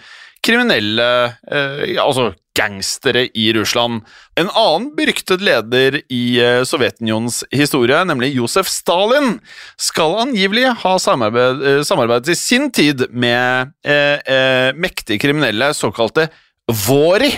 kriminelle, 0.44 1.08
eh, 1.48 1.96
altså 2.04 2.34
gangstere 2.58 3.30
i 3.38 3.46
Russland. 3.56 4.02
En 4.36 4.50
annen 4.60 4.90
beryktet 4.98 5.40
leder 5.46 6.02
i 6.12 6.24
Sovjetunionens 6.68 7.46
historie, 7.56 8.02
nemlig 8.04 8.34
Josef 8.36 8.68
Stalin, 8.68 9.38
skal 9.80 10.18
angivelig 10.26 10.66
ha 10.82 10.98
samarbeid, 11.00 11.86
samarbeidet 11.88 12.34
i 12.34 12.36
sin 12.36 12.68
tid 12.76 13.06
med 13.14 13.72
eh, 13.88 14.20
eh, 14.20 14.76
mektige 14.76 15.22
kriminelle, 15.24 15.72
såkalte 15.78 16.28
Våri. 16.68 17.32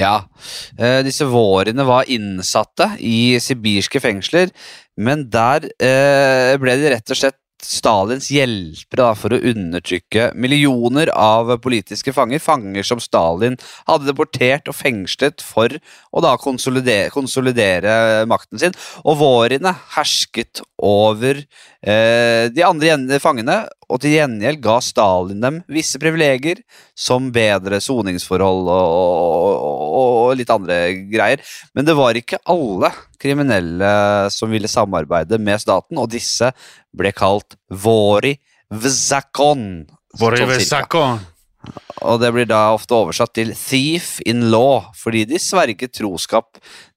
Ja, 0.00 0.22
eh, 0.78 1.02
disse 1.04 1.26
vårene 1.28 1.84
var 1.84 2.08
innsatte 2.08 2.94
i 3.04 3.36
sibirske 3.42 4.00
fengsler, 4.00 4.48
men 4.96 5.26
der 5.32 5.68
eh, 5.76 6.56
ble 6.60 6.78
de 6.80 6.94
rett 6.94 7.12
og 7.12 7.20
slett 7.20 7.36
Stalins 7.60 8.30
hjelpere 8.32 9.10
for 9.18 9.34
å 9.36 9.40
undertrykke 9.50 10.30
millioner 10.40 11.10
av 11.12 11.52
politiske 11.60 12.14
fanger. 12.16 12.40
Fanger 12.40 12.86
som 12.86 13.02
Stalin 13.02 13.58
hadde 13.88 14.08
deportert 14.08 14.70
og 14.70 14.78
fengslet 14.78 15.44
for 15.44 15.68
å 15.68 16.22
da 16.24 16.32
konsolidere, 16.40 17.12
konsolidere 17.12 18.24
makten 18.30 18.62
sin. 18.62 18.76
Og 19.04 19.20
vårene 19.20 19.74
hersket 19.96 20.64
over 20.80 21.42
eh, 21.84 22.48
de 22.48 22.64
andre 22.64 23.20
fangene, 23.20 23.62
og 23.90 24.00
til 24.02 24.14
gjengjeld 24.14 24.60
ga 24.62 24.76
Stalin 24.84 25.42
dem 25.42 25.60
visse 25.70 25.98
privilegier, 26.00 26.62
som 26.94 27.30
bedre 27.34 27.80
soningsforhold 27.82 28.70
og, 28.70 28.92
og, 29.00 29.54
og, 29.60 30.12
og 30.30 30.36
litt 30.38 30.52
andre 30.54 30.78
greier. 31.10 31.42
Men 31.74 31.88
det 31.88 31.96
var 31.98 32.18
ikke 32.18 32.40
alle 32.50 32.92
kriminelle 33.20 33.90
som 34.32 34.52
ville 34.52 34.70
samarbeide 34.70 35.40
med 35.42 35.62
staten, 35.62 35.98
og 35.98 36.10
disse 36.14 36.52
ble 36.96 37.12
kalt 37.16 37.58
Vori 37.68 38.36
Vzakon. 38.70 39.66
Vori 40.18 40.46
vzakon. 40.46 41.18
Og 42.06 42.20
det 42.22 42.30
blir 42.32 42.46
da 42.48 42.70
ofte 42.72 42.96
oversatt 42.96 43.34
til 43.36 43.52
thief 43.58 44.14
in 44.28 44.46
law, 44.52 44.86
fordi 44.96 45.26
de 45.28 45.40
sverget 45.42 45.92
troskap 45.98 46.56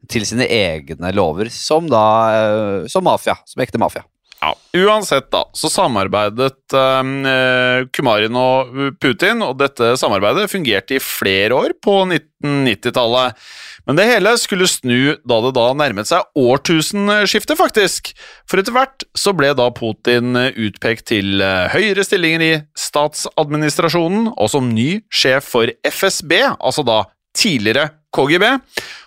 til 0.09 0.25
sine 0.27 0.47
egne 0.47 1.11
lover, 1.15 1.49
som 1.51 1.89
da 1.91 2.05
eh, 2.37 2.87
som 2.91 3.03
mafia, 3.05 3.35
som 3.49 3.63
ekte 3.65 3.81
mafia. 3.81 4.05
Ja, 4.43 4.55
Uansett, 4.75 5.29
da, 5.31 5.45
så 5.55 5.69
samarbeidet 5.71 6.73
eh, 6.75 7.85
Kumarin 7.95 8.35
og 8.35 8.73
Putin, 8.99 9.39
og 9.45 9.55
dette 9.61 9.93
samarbeidet 9.99 10.49
fungerte 10.51 10.97
i 10.97 11.03
flere 11.03 11.55
år 11.55 11.75
på 11.79 12.01
1990-tallet. 12.01 13.39
Men 13.87 13.99
det 13.99 14.09
hele 14.09 14.33
skulle 14.41 14.67
snu 14.67 15.15
da 15.23 15.39
det 15.45 15.53
da 15.55 15.69
nærmet 15.79 16.11
seg 16.11 16.27
årtusenskiftet, 16.39 17.55
faktisk. 17.59 18.11
For 18.49 18.59
etter 18.59 18.75
hvert 18.75 19.07
så 19.15 19.31
ble 19.37 19.53
da 19.55 19.69
Putin 19.77 20.35
utpekt 20.35 21.07
til 21.13 21.39
eh, 21.39 21.71
høyere 21.71 22.03
stillinger 22.03 22.43
i 22.43 22.53
statsadministrasjonen, 22.75 24.33
og 24.35 24.51
som 24.51 24.73
ny 24.75 25.05
sjef 25.07 25.53
for 25.55 25.71
FSB, 25.87 26.35
altså 26.59 26.83
da 26.83 27.05
tidligere 27.37 27.93
KGB. 28.13 28.45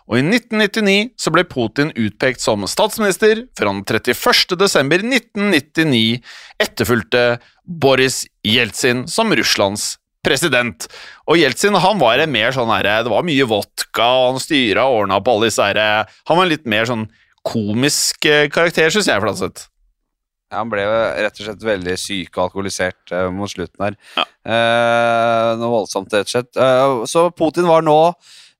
Og 0.06 0.18
i 0.20 0.22
1999 0.22 1.12
så 1.18 1.32
ble 1.34 1.44
Putin 1.50 1.92
utpekt 1.98 2.42
som 2.44 2.66
statsminister 2.70 3.44
før 3.58 3.72
han 3.72 3.84
31. 3.84 4.56
desember 4.60 5.02
1999, 5.02 6.22
etterfulgte 6.62 7.24
Boris 7.66 8.24
Jeltsin 8.46 9.06
som 9.10 9.34
Russlands 9.34 9.96
president. 10.26 10.88
Og 11.30 11.38
Jeltsin 11.40 11.78
han 11.82 12.02
var 12.02 12.22
en 12.22 12.34
mer 12.34 12.54
sånn 12.54 12.70
herre 12.74 12.98
Det 13.06 13.12
var 13.12 13.26
mye 13.26 13.46
vodka, 13.46 14.06
og 14.06 14.26
han 14.34 14.42
styra 14.42 14.88
og 14.88 15.04
ordna 15.04 15.20
på 15.22 15.36
alle 15.36 15.50
disse 15.50 15.62
herre 15.62 15.86
Han 16.26 16.38
var 16.38 16.46
en 16.46 16.52
litt 16.54 16.66
mer 16.66 16.88
sånn 16.90 17.06
komisk 17.46 18.26
eh, 18.26 18.48
karakter, 18.50 18.90
syns 18.90 19.06
jeg, 19.06 19.22
Flatseth. 19.22 19.68
Ja, 20.50 20.60
han 20.60 20.70
ble 20.70 20.82
jo 20.82 20.94
rett 20.94 21.38
og 21.38 21.46
slett 21.46 21.62
veldig 21.66 21.94
syk 21.98 22.32
og 22.32 22.48
alkoholisert 22.48 23.12
uh, 23.14 23.28
mot 23.34 23.50
slutten 23.50 23.84
her. 23.84 23.96
Eh, 24.18 25.50
noe 25.58 25.70
voldsomt, 25.70 26.10
rett 26.14 26.26
og 26.26 26.32
slett. 26.32 26.50
Uh, 26.58 27.04
så 27.10 27.28
Putin 27.34 27.66
var 27.70 27.86
nå 27.86 27.96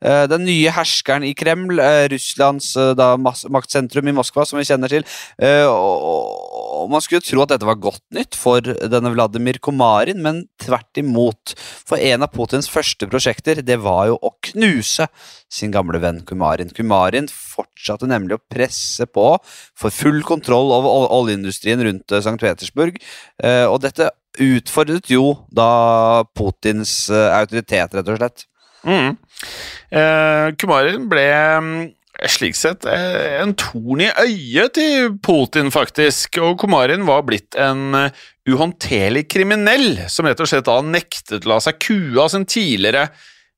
den 0.02 0.44
nye 0.44 0.72
herskeren 0.74 1.24
i 1.24 1.32
Kreml, 1.36 1.78
eh, 1.80 2.04
Russlands 2.12 2.74
eh, 2.76 2.92
da, 2.98 3.14
maktsentrum 3.16 4.10
i 4.10 4.14
Moskva, 4.16 4.44
som 4.46 4.60
vi 4.60 4.66
kjenner 4.68 4.92
til. 4.92 5.06
Eh, 5.40 5.64
og, 5.64 6.90
man 6.90 7.02
skulle 7.02 7.24
tro 7.24 7.42
at 7.42 7.54
dette 7.54 7.66
var 7.66 7.78
godt 7.80 8.02
nytt 8.14 8.36
for 8.38 8.60
denne 8.60 9.10
Vladimir 9.14 9.58
Komarin, 9.62 10.20
men 10.22 10.44
tvert 10.62 11.00
imot. 11.00 11.54
For 11.88 11.98
en 11.98 12.26
av 12.26 12.32
Putins 12.34 12.68
første 12.70 13.08
prosjekter, 13.10 13.62
det 13.64 13.78
var 13.82 14.10
jo 14.10 14.18
å 14.20 14.34
knuse 14.50 15.08
sin 15.52 15.72
gamle 15.74 16.00
venn 16.02 16.22
Kumarin. 16.28 16.72
Kumarin 16.76 17.30
fortsatte 17.32 18.08
nemlig 18.10 18.38
å 18.38 18.44
presse 18.52 19.08
på 19.08 19.32
for 19.42 19.94
full 19.94 20.22
kontroll 20.26 20.72
over 20.76 21.08
oljeindustrien 21.16 21.82
rundt 21.86 22.12
eh, 22.12 22.22
St. 22.22 22.38
Petersburg. 22.42 23.00
Eh, 23.42 23.64
og 23.66 23.80
dette 23.86 24.10
utfordret 24.42 25.08
jo 25.10 25.32
da 25.54 26.24
Putins 26.36 27.06
eh, 27.10 27.30
autoritet, 27.40 27.96
rett 27.96 28.12
og 28.12 28.20
slett. 28.20 28.46
Mm. 28.86 29.16
Eh, 29.90 30.48
Kumarin 30.60 31.06
ble 31.10 31.26
mm, 31.60 31.78
slik 32.30 32.56
sett 32.56 32.86
eh, 32.88 33.36
en 33.42 33.54
torn 33.58 34.02
i 34.06 34.10
øyet 34.22 34.76
til 34.78 35.14
Putin, 35.22 35.70
faktisk. 35.74 36.38
Og 36.42 36.58
Kumarin 36.62 37.06
var 37.08 37.24
blitt 37.28 37.58
en 37.60 37.94
eh, 37.98 38.26
uhåndterlig 38.48 39.26
kriminell 39.32 40.06
som 40.12 40.28
rett 40.28 40.40
og 40.40 40.50
slett 40.50 40.68
da 40.68 40.80
nektet 40.84 41.46
å 41.46 41.54
la 41.54 41.62
seg 41.62 41.80
kue 41.82 42.20
av 42.22 42.30
sin 42.32 42.46
tidligere 42.48 43.08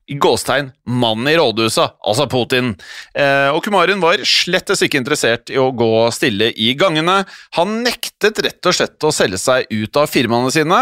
i 0.09 0.15
gåstegn 0.17 0.71
mann 0.89 1.27
i 1.29 1.35
rådhuset, 1.37 1.99
altså 2.01 2.25
Putin. 2.31 2.73
Eh, 3.13 3.49
og 3.53 3.61
Kumarin 3.65 4.01
var 4.01 4.23
slettes 4.25 4.81
ikke 4.85 4.97
interessert 5.03 5.53
i 5.53 5.59
å 5.61 5.69
gå 5.69 5.91
stille 6.15 6.49
i 6.57 6.73
gangene. 6.77 7.21
Han 7.59 7.83
nektet 7.85 8.41
rett 8.41 8.65
og 8.65 8.75
slett 8.75 9.05
å 9.05 9.13
selge 9.13 9.37
seg 9.41 9.69
ut 9.69 10.01
av 10.01 10.09
firmaene 10.09 10.49
sine, 10.53 10.81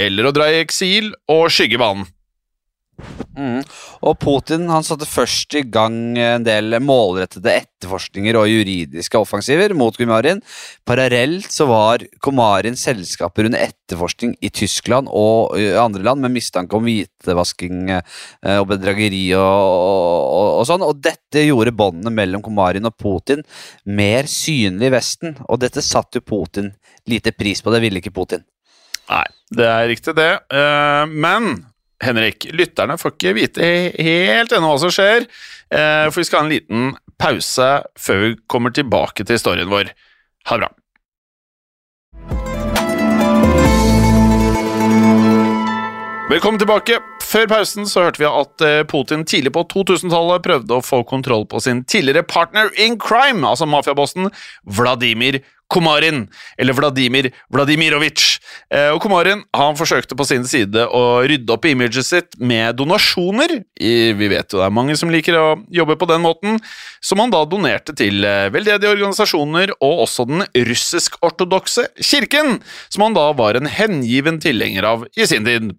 eller 0.00 0.28
å 0.28 0.32
dra 0.32 0.48
i 0.48 0.62
eksil 0.62 1.12
og 1.30 1.50
skygge 1.52 1.80
banen. 1.82 2.08
Mm. 3.32 3.62
Og 4.04 4.18
Putin 4.20 4.66
han 4.70 4.84
satte 4.84 5.08
først 5.08 5.54
i 5.56 5.62
gang 5.64 6.18
en 6.20 6.44
del 6.44 6.76
målrettede 6.84 7.54
etterforskninger 7.62 8.36
og 8.38 8.50
juridiske 8.50 9.18
offensiver 9.18 9.72
mot 9.76 9.96
Kumarin. 9.96 10.42
Parallelt 10.88 11.48
så 11.52 11.66
var 11.70 12.04
Komarins 12.24 12.84
selskaper 12.84 13.48
under 13.48 13.64
etterforskning 13.64 14.34
i 14.44 14.52
Tyskland 14.52 15.08
og 15.08 15.56
andre 15.80 16.04
land 16.06 16.22
med 16.24 16.36
mistanke 16.36 16.76
om 16.76 16.86
hvitevasking 16.86 17.94
eh, 17.96 18.58
og 18.58 18.68
bedrageri 18.74 19.24
og, 19.38 19.42
og, 19.42 20.46
og 20.60 20.68
sånn. 20.68 20.86
Og 20.86 21.00
dette 21.02 21.46
gjorde 21.46 21.74
båndene 21.76 22.12
mellom 22.14 22.44
Komarin 22.44 22.88
og 22.88 22.96
Putin 23.00 23.44
mer 23.88 24.28
synlig 24.30 24.90
i 24.90 24.94
Vesten. 24.98 25.36
Og 25.48 25.62
dette 25.64 25.84
satte 25.84 26.20
jo 26.20 26.28
Putin 26.34 26.72
lite 27.08 27.32
pris 27.34 27.64
på. 27.64 27.72
Det 27.72 27.82
ville 27.82 28.02
ikke 28.02 28.14
Putin. 28.14 28.44
Nei, 29.10 29.26
det 29.52 29.66
er 29.66 29.88
riktig 29.90 30.14
det. 30.16 30.32
Eh, 30.52 31.04
men 31.10 31.71
Henrik, 32.02 32.48
lytterne 32.50 32.96
får 32.98 33.14
ikke 33.14 33.34
vite 33.36 33.66
helt 34.02 34.52
ennå 34.52 34.72
hva 34.72 34.78
som 34.82 34.90
skjer, 34.90 35.28
eh, 35.70 36.06
for 36.10 36.18
vi 36.18 36.26
skal 36.26 36.42
ha 36.42 36.46
en 36.48 36.54
liten 36.54 36.94
pause 37.22 37.68
før 37.94 38.22
vi 38.24 38.32
kommer 38.50 38.74
tilbake 38.74 39.22
til 39.22 39.38
historien 39.38 39.70
vår. 39.70 39.92
Ha 40.50 40.58
det 40.58 40.66
bra. 40.66 40.72
Velkommen 46.32 46.58
tilbake. 46.58 46.98
Før 47.32 47.48
pausen 47.48 47.86
så 47.88 48.04
hørte 48.04 48.20
vi 48.20 48.28
at 48.28 48.64
eh, 48.66 48.82
Putin 48.88 49.24
tidlig 49.28 49.54
på 49.54 49.64
2000-tallet 49.72 50.44
prøvde 50.44 50.76
å 50.76 50.84
få 50.84 51.00
kontroll 51.08 51.46
på 51.48 51.62
sin 51.64 51.80
tidligere 51.88 52.26
partner 52.28 52.68
in 52.76 52.98
crime, 53.00 53.46
altså 53.48 53.68
mafiabossen 53.68 54.28
Vladimir 54.68 55.40
Komarin, 55.72 56.26
eller 56.60 56.76
Vladimir 56.76 57.30
Vladimirovitsj. 57.52 58.36
Eh, 58.74 58.90
Og 58.92 59.00
Komarin 59.02 59.44
han 59.56 59.78
forsøkte 59.78 60.16
på 60.18 60.26
sin 60.28 60.44
side 60.48 60.84
å 60.84 61.22
rydde 61.24 61.54
opp 61.54 61.64
i 61.64 61.72
imaget 61.72 62.04
sitt 62.04 62.36
med 62.38 62.76
donasjoner. 62.76 63.62
Vi 63.80 64.28
vet 64.28 64.52
jo 64.52 64.60
det 64.60 64.66
er 64.66 64.74
mange 64.74 64.96
som 65.00 65.12
liker 65.12 65.38
å 65.38 65.46
jobbe 65.72 65.96
på 66.00 66.08
den 66.10 66.22
måten, 66.24 66.60
som 67.00 67.22
han 67.22 67.32
da 67.32 67.42
donerte 67.48 67.94
til 67.96 68.24
eh, 68.28 68.50
veldedige 68.52 68.92
organisasjoner 68.92 69.72
og 69.78 70.04
også 70.04 70.28
den 70.28 70.44
russisk-ortodokse 70.68 71.88
kirken, 72.02 72.60
som 72.92 73.06
han 73.06 73.16
da 73.16 73.30
var 73.38 73.56
en 73.56 73.70
hengiven 73.70 74.42
tilhenger 74.42 74.88
av 74.88 75.06
i 75.16 75.28
sin 75.28 75.48
tid. 75.48 75.72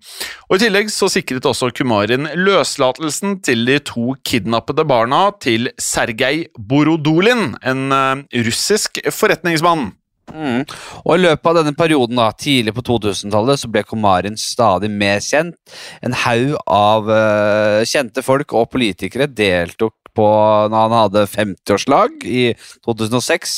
Og 0.54 0.60
I 0.60 0.68
tillegg 0.68 0.92
så 0.94 1.08
sikret 1.10 1.48
også 1.50 1.72
Kumarin 1.74 2.28
løslatelsen 2.38 3.40
til 3.42 3.64
de 3.66 3.80
to 3.82 4.12
kidnappede 4.22 4.84
barna 4.86 5.32
til 5.42 5.72
Sergej 5.82 6.44
Borodolin, 6.70 7.56
en 7.66 7.82
eh, 7.90 8.22
russisk 8.46 9.00
forretningsmann. 9.10 9.88
Mm. 10.30 10.62
Og 11.08 11.10
I 11.16 11.24
løpet 11.24 11.50
av 11.50 11.58
denne 11.58 11.74
perioden, 11.74 12.22
da, 12.22 12.28
tidlig 12.38 12.76
på 12.78 12.86
2000-tallet, 12.86 13.64
så 13.64 13.72
ble 13.74 13.82
Komarin 13.90 14.38
stadig 14.38 14.92
mer 14.94 15.26
kjent. 15.26 15.58
En 16.06 16.14
haug 16.22 16.54
av 16.70 17.10
uh, 17.10 17.82
kjente 17.90 18.22
folk 18.22 18.54
og 18.54 18.70
politikere 18.76 19.26
deltok 19.26 19.98
på 20.16 20.28
når 20.72 20.78
han 20.78 20.96
hadde 20.98 21.26
50-årslag 21.32 22.28
i 22.28 22.44
2006. 22.86 23.56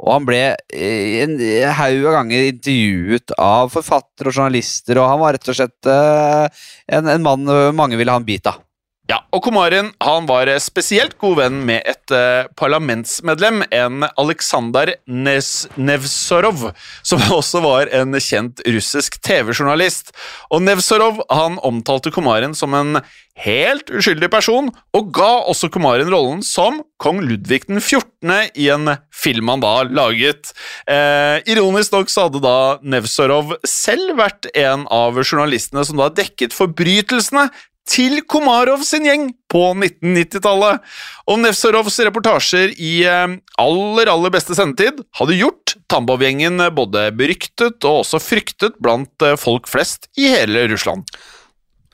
Og 0.00 0.12
han 0.12 0.28
ble 0.28 0.42
eh, 0.54 1.22
en 1.24 1.38
haug 1.78 2.10
av 2.10 2.18
ganger 2.20 2.50
intervjuet 2.52 3.36
av 3.40 3.72
forfattere 3.74 4.30
og 4.32 4.38
journalister, 4.38 5.00
og 5.00 5.10
han 5.12 5.22
var 5.22 5.36
rett 5.36 5.52
og 5.52 5.58
slett 5.58 5.90
eh, 5.90 6.64
en, 6.98 7.10
en 7.16 7.26
mann 7.26 7.52
mange 7.76 7.98
ville 7.98 8.12
ha 8.12 8.22
en 8.22 8.28
bit 8.28 8.46
av. 8.50 8.65
Ja, 9.06 9.20
og 9.30 9.44
Komarin 9.46 9.92
han 10.02 10.24
var 10.26 10.48
spesielt 10.58 11.14
god 11.22 11.36
venn 11.38 11.60
med 11.68 11.84
et 11.86 12.10
eh, 12.14 12.48
parlamentsmedlem, 12.58 13.62
en 13.70 14.02
Aleksandr 14.18 14.96
Nevzorov, 15.06 16.72
som 17.06 17.22
også 17.38 17.62
var 17.62 17.92
en 17.94 18.18
kjent 18.18 18.64
russisk 18.66 19.20
TV-journalist. 19.22 20.10
Og 20.50 20.64
Nevzorov 20.66 21.22
han 21.30 21.60
omtalte 21.62 22.10
Komarin 22.14 22.56
som 22.58 22.74
en 22.74 22.98
helt 23.44 23.92
uskyldig 23.94 24.30
person, 24.32 24.72
og 24.96 25.14
ga 25.14 25.30
også 25.52 25.70
Komarin 25.70 26.10
rollen 26.10 26.42
som 26.42 26.80
kong 26.98 27.20
Ludvig 27.28 27.68
den 27.68 27.78
14. 27.78 28.50
i 28.58 28.68
en 28.74 28.96
film 29.14 29.52
han 29.52 29.62
da 29.62 29.74
laget. 29.86 30.50
Eh, 30.90 31.46
ironisk 31.46 31.94
nok 31.94 32.10
så 32.10 32.26
hadde 32.26 32.42
da 32.42 32.58
Nevzorov 32.82 33.54
selv 33.68 34.16
vært 34.18 34.50
en 34.56 34.88
av 34.90 35.22
journalistene 35.22 35.86
som 35.86 36.02
da 36.02 36.10
dekket 36.10 36.56
forbrytelsene 36.56 37.46
til 37.86 38.20
Komarov 38.28 38.82
sin 38.86 39.06
gjeng 39.06 39.28
på 39.52 39.62
1990-tallet. 39.74 40.82
Og 41.30 41.40
Nevzorovs 41.42 42.00
reportasjer 42.08 42.74
i 42.76 42.98
eh, 43.06 43.38
aller, 43.62 44.10
aller 44.12 44.34
beste 44.34 44.56
sendetid 44.58 45.04
hadde 45.20 45.38
gjort 45.38 45.76
Tambov-gjengen 45.90 46.60
både 46.74 47.08
beryktet 47.16 47.86
og 47.86 48.02
også 48.02 48.22
fryktet 48.22 48.78
blant 48.82 49.26
eh, 49.26 49.38
folk 49.40 49.70
flest 49.70 50.10
i 50.18 50.30
hele 50.34 50.66
Russland. 50.72 51.06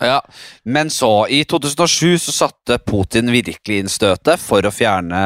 Ja, 0.02 0.18
Men 0.64 0.90
så, 0.90 1.26
i 1.30 1.44
2007, 1.44 2.18
så 2.18 2.32
satte 2.34 2.78
Putin 2.82 3.30
virkelig 3.30 3.82
inn 3.82 3.90
støtet 3.90 4.40
for 4.42 4.64
å 4.66 4.72
fjerne 4.74 5.20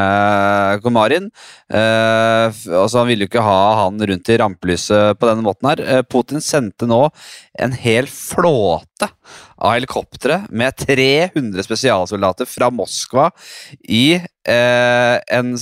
Komarin. 0.85 1.31
Eh, 1.73 2.47
altså 2.53 3.01
Han 3.01 3.09
ville 3.09 3.25
jo 3.25 3.31
ikke 3.31 3.47
ha 3.47 3.61
han 3.85 4.03
rundt 4.11 4.33
i 4.33 4.39
rampelyset 4.43 5.17
på 5.19 5.31
denne 5.31 5.47
måten. 5.47 5.71
her. 5.71 5.81
Eh, 5.81 6.03
Putin 6.03 6.45
sendte 6.45 6.89
nå 6.89 7.07
en 7.59 7.73
hel 7.73 8.11
flåte 8.11 9.11
av 9.57 9.75
helikoptre 9.77 10.43
med 10.51 10.77
300 10.77 11.65
spesialsoldater 11.65 12.49
fra 12.49 12.69
Moskva 12.75 13.31
i 13.89 14.19
eh, 14.19 15.17
en, 15.39 15.55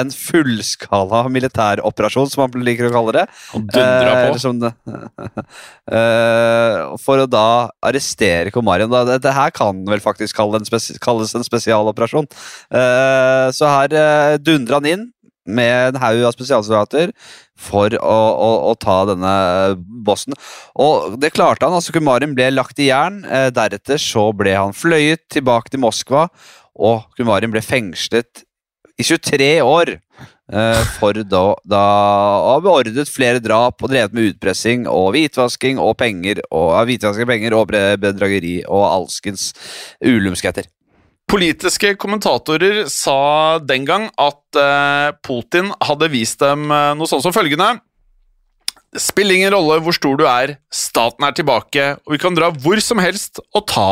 en 0.00 0.12
fullskala 0.14 1.24
militæroperasjon, 1.32 2.30
som 2.30 2.44
han 2.46 2.66
liker 2.66 2.90
å 2.90 2.94
kalle 2.94 3.16
det. 3.20 3.26
Og 3.58 3.74
Eh, 3.80 4.36
som 4.40 4.60
det, 4.60 4.72
Eh, 5.90 6.76
for 7.02 7.18
å 7.18 7.26
da 7.26 7.70
arrestere 7.82 8.52
Komarin. 8.54 8.92
Dette 9.08 9.32
her 9.34 9.50
kan 9.54 9.80
vel 9.88 10.02
faktisk 10.02 10.36
kalles 10.38 10.60
en 10.60 10.68
spes 10.68 10.92
kalles 11.02 11.32
en 11.34 11.46
spesialoperasjon. 11.46 12.28
Eh, 12.70 13.46
så 13.56 13.70
her 13.72 13.96
eh, 13.98 14.36
dundra 14.38 14.78
han 14.78 14.86
inn 14.86 15.08
med 15.54 15.94
en 15.94 16.00
haug 16.02 16.24
av 16.28 16.34
spesialsoldater 16.36 17.12
for 17.60 17.94
å, 17.98 18.18
å, 18.32 18.50
å 18.70 18.74
ta 18.80 19.02
denne 19.10 19.34
bossen. 20.06 20.36
Og 20.80 21.16
det 21.20 21.34
klarte 21.36 21.66
han. 21.66 21.76
altså 21.76 21.94
Kumarin 21.94 22.34
ble 22.36 22.50
lagt 22.54 22.80
i 22.80 22.90
jern. 22.90 23.22
Eh, 23.24 23.48
deretter 23.54 24.00
så 24.00 24.30
ble 24.36 24.56
han 24.56 24.76
fløyet 24.76 25.26
tilbake 25.32 25.72
til 25.72 25.82
Moskva, 25.84 26.28
og 26.80 27.04
Kumarin 27.18 27.52
ble 27.52 27.64
fengslet 27.64 28.44
i 29.00 29.06
23 29.06 29.58
år. 29.64 29.98
eh, 30.52 30.82
for 30.98 31.14
da, 31.14 31.44
da 31.62 31.84
å 32.42 32.48
ha 32.56 32.58
beordret 32.64 33.08
flere 33.08 33.38
drap 33.42 33.82
og 33.84 33.92
drevet 33.92 34.16
med 34.16 34.32
utpressing 34.32 34.88
og 34.90 35.12
hvitvasking 35.14 35.78
og 35.78 35.94
penger 36.00 36.42
og 36.50 36.74
hvitvasking 36.88 37.28
penger 37.30 37.54
og 37.54 37.70
bedrageri 38.02 38.58
og 38.66 38.84
alskens 38.88 39.52
ulumskheter. 40.02 40.66
Politiske 41.30 41.94
kommentatorer 42.00 42.88
sa 42.90 43.60
den 43.62 43.84
gang 43.86 44.08
at 44.18 44.58
eh, 44.58 45.10
Putin 45.22 45.70
hadde 45.78 46.10
vist 46.10 46.42
dem 46.42 46.66
eh, 46.74 46.90
noe 46.98 47.06
sånn 47.06 47.22
som 47.22 47.34
følgende. 47.34 47.76
Det 48.90 49.02
spiller 49.04 49.38
ingen 49.38 49.54
rolle 49.54 49.78
hvor 49.84 49.94
stor 49.94 50.18
du 50.18 50.24
er, 50.26 50.56
staten 50.74 51.26
er 51.26 51.36
tilbake, 51.38 51.92
og 52.02 52.16
vi 52.16 52.18
kan 52.18 52.34
dra 52.34 52.50
hvor 52.50 52.82
som 52.82 52.98
helst 52.98 53.38
og 53.54 53.68
ta 53.70 53.90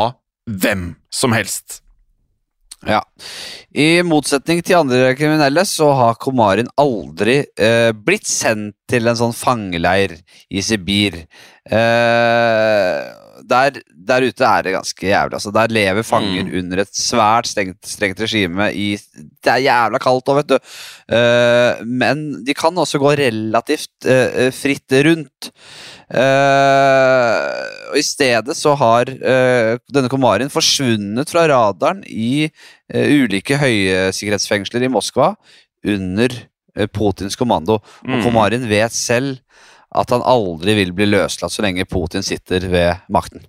hvem 0.50 0.90
som 1.14 1.36
helst. 1.36 1.84
Ja. 2.86 3.00
I 3.74 4.02
motsetning 4.06 4.60
til 4.62 4.78
andre 4.78 5.14
kriminelle 5.18 5.64
så 5.66 5.90
har 5.98 6.18
Komarin 6.22 6.70
aldri 6.78 7.40
eh, 7.58 7.90
blitt 7.94 8.26
sendt 8.30 8.76
til 8.90 9.10
en 9.10 9.18
sånn 9.18 9.34
fangeleir 9.34 10.14
i 10.50 10.62
Sibir. 10.62 11.24
Eh, 11.66 13.00
der, 13.48 13.78
der 14.08 14.24
ute 14.28 14.44
er 14.44 14.64
det 14.64 14.74
ganske 14.74 15.06
jævlig. 15.08 15.36
Altså, 15.38 15.52
der 15.54 15.72
lever 15.72 16.04
fanger 16.06 16.50
under 16.60 16.82
et 16.82 16.92
svært 16.94 17.48
strengt, 17.50 17.80
strengt 17.86 18.20
regime 18.20 18.70
i 18.72 18.88
Det 19.18 19.52
er 19.52 19.64
jævla 19.64 20.00
kaldt 20.02 20.28
òg, 20.28 20.40
vet 20.40 20.50
du. 20.52 20.58
Uh, 21.08 21.84
men 21.84 22.44
de 22.44 22.56
kan 22.56 22.76
også 22.78 23.00
gå 23.00 23.14
relativt 23.20 24.08
uh, 24.08 24.48
fritt 24.54 24.98
rundt. 25.08 25.50
Uh, 26.08 27.48
og 27.90 27.96
I 28.00 28.04
stedet 28.04 28.56
så 28.56 28.74
har 28.78 29.08
denne 29.08 30.10
Komarin 30.12 30.52
forsvunnet 30.52 31.30
fra 31.32 31.46
radaren 31.48 32.02
i 32.04 32.48
ulike 32.88 33.56
høysikkerhetsfengsler 33.60 34.84
i 34.84 34.90
Moskva 34.92 35.34
under 35.88 36.36
Putins 36.92 37.36
kommando. 37.36 37.80
Og 38.04 38.16
Mm. 38.18 38.22
Komarin 38.24 38.68
vet 38.68 38.92
selv 38.92 39.38
at 39.94 40.10
han 40.12 40.24
aldri 40.26 40.74
vil 40.82 40.92
bli 40.96 41.08
løslatt 41.08 41.54
så 41.54 41.64
lenge 41.64 41.88
Putin 41.88 42.24
sitter 42.26 42.66
ved 42.68 43.04
makten. 43.12 43.44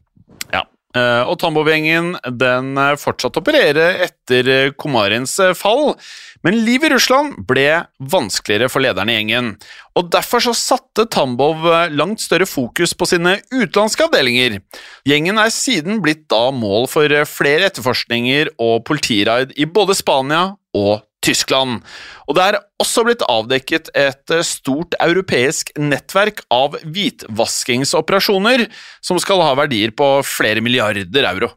Ja. 0.53 0.65
Eh, 0.95 1.21
Og 1.29 1.35
Tambov-gjengen 1.37 2.15
den 2.39 2.71
eh, 2.79 2.95
fortsatte 2.97 3.37
å 3.37 3.43
operere 3.43 3.91
etter 4.07 4.47
eh, 4.49 4.71
Komarins 4.73 5.35
fall, 5.59 5.93
men 6.41 6.61
livet 6.65 6.89
i 6.89 6.95
Russland 6.95 7.43
ble 7.45 7.83
vanskeligere 7.99 8.71
for 8.71 8.81
lederen 8.81 9.11
i 9.11 9.19
gjengen. 9.19 9.51
Og 9.99 10.09
Derfor 10.09 10.41
så 10.47 10.55
satte 10.55 11.05
Tambov 11.11 11.67
langt 11.91 12.23
større 12.23 12.47
fokus 12.49 12.95
på 12.95 13.09
sine 13.11 13.35
utenlandske 13.51 14.07
avdelinger. 14.07 14.61
Gjengen 15.05 15.41
er 15.41 15.51
siden 15.53 15.99
blitt 16.01 16.23
da 16.31 16.47
mål 16.55 16.87
for 16.89 17.11
flere 17.27 17.67
etterforskninger 17.67 18.55
og 18.57 18.85
politiraid 18.87 19.53
i 19.59 19.67
både 19.67 19.97
Spania 19.99 20.45
og 20.77 21.03
Tyskland. 21.29 21.79
Og 22.27 22.37
det 22.37 22.45
er 22.45 22.59
også 22.81 23.05
blitt 23.07 23.25
avdekket 23.29 23.91
et 23.97 24.33
eh, 24.33 24.45
stort 24.45 24.97
europeisk 25.01 25.71
nettverk 25.79 26.43
av 26.53 26.77
hvitvaskingsoperasjoner 26.83 28.67
som 29.05 29.19
skal 29.21 29.43
ha 29.45 29.55
verdier 29.59 29.93
på 29.95 30.11
flere 30.27 30.63
milliarder 30.65 31.29
euro. 31.29 31.51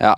Ja. 0.00 0.14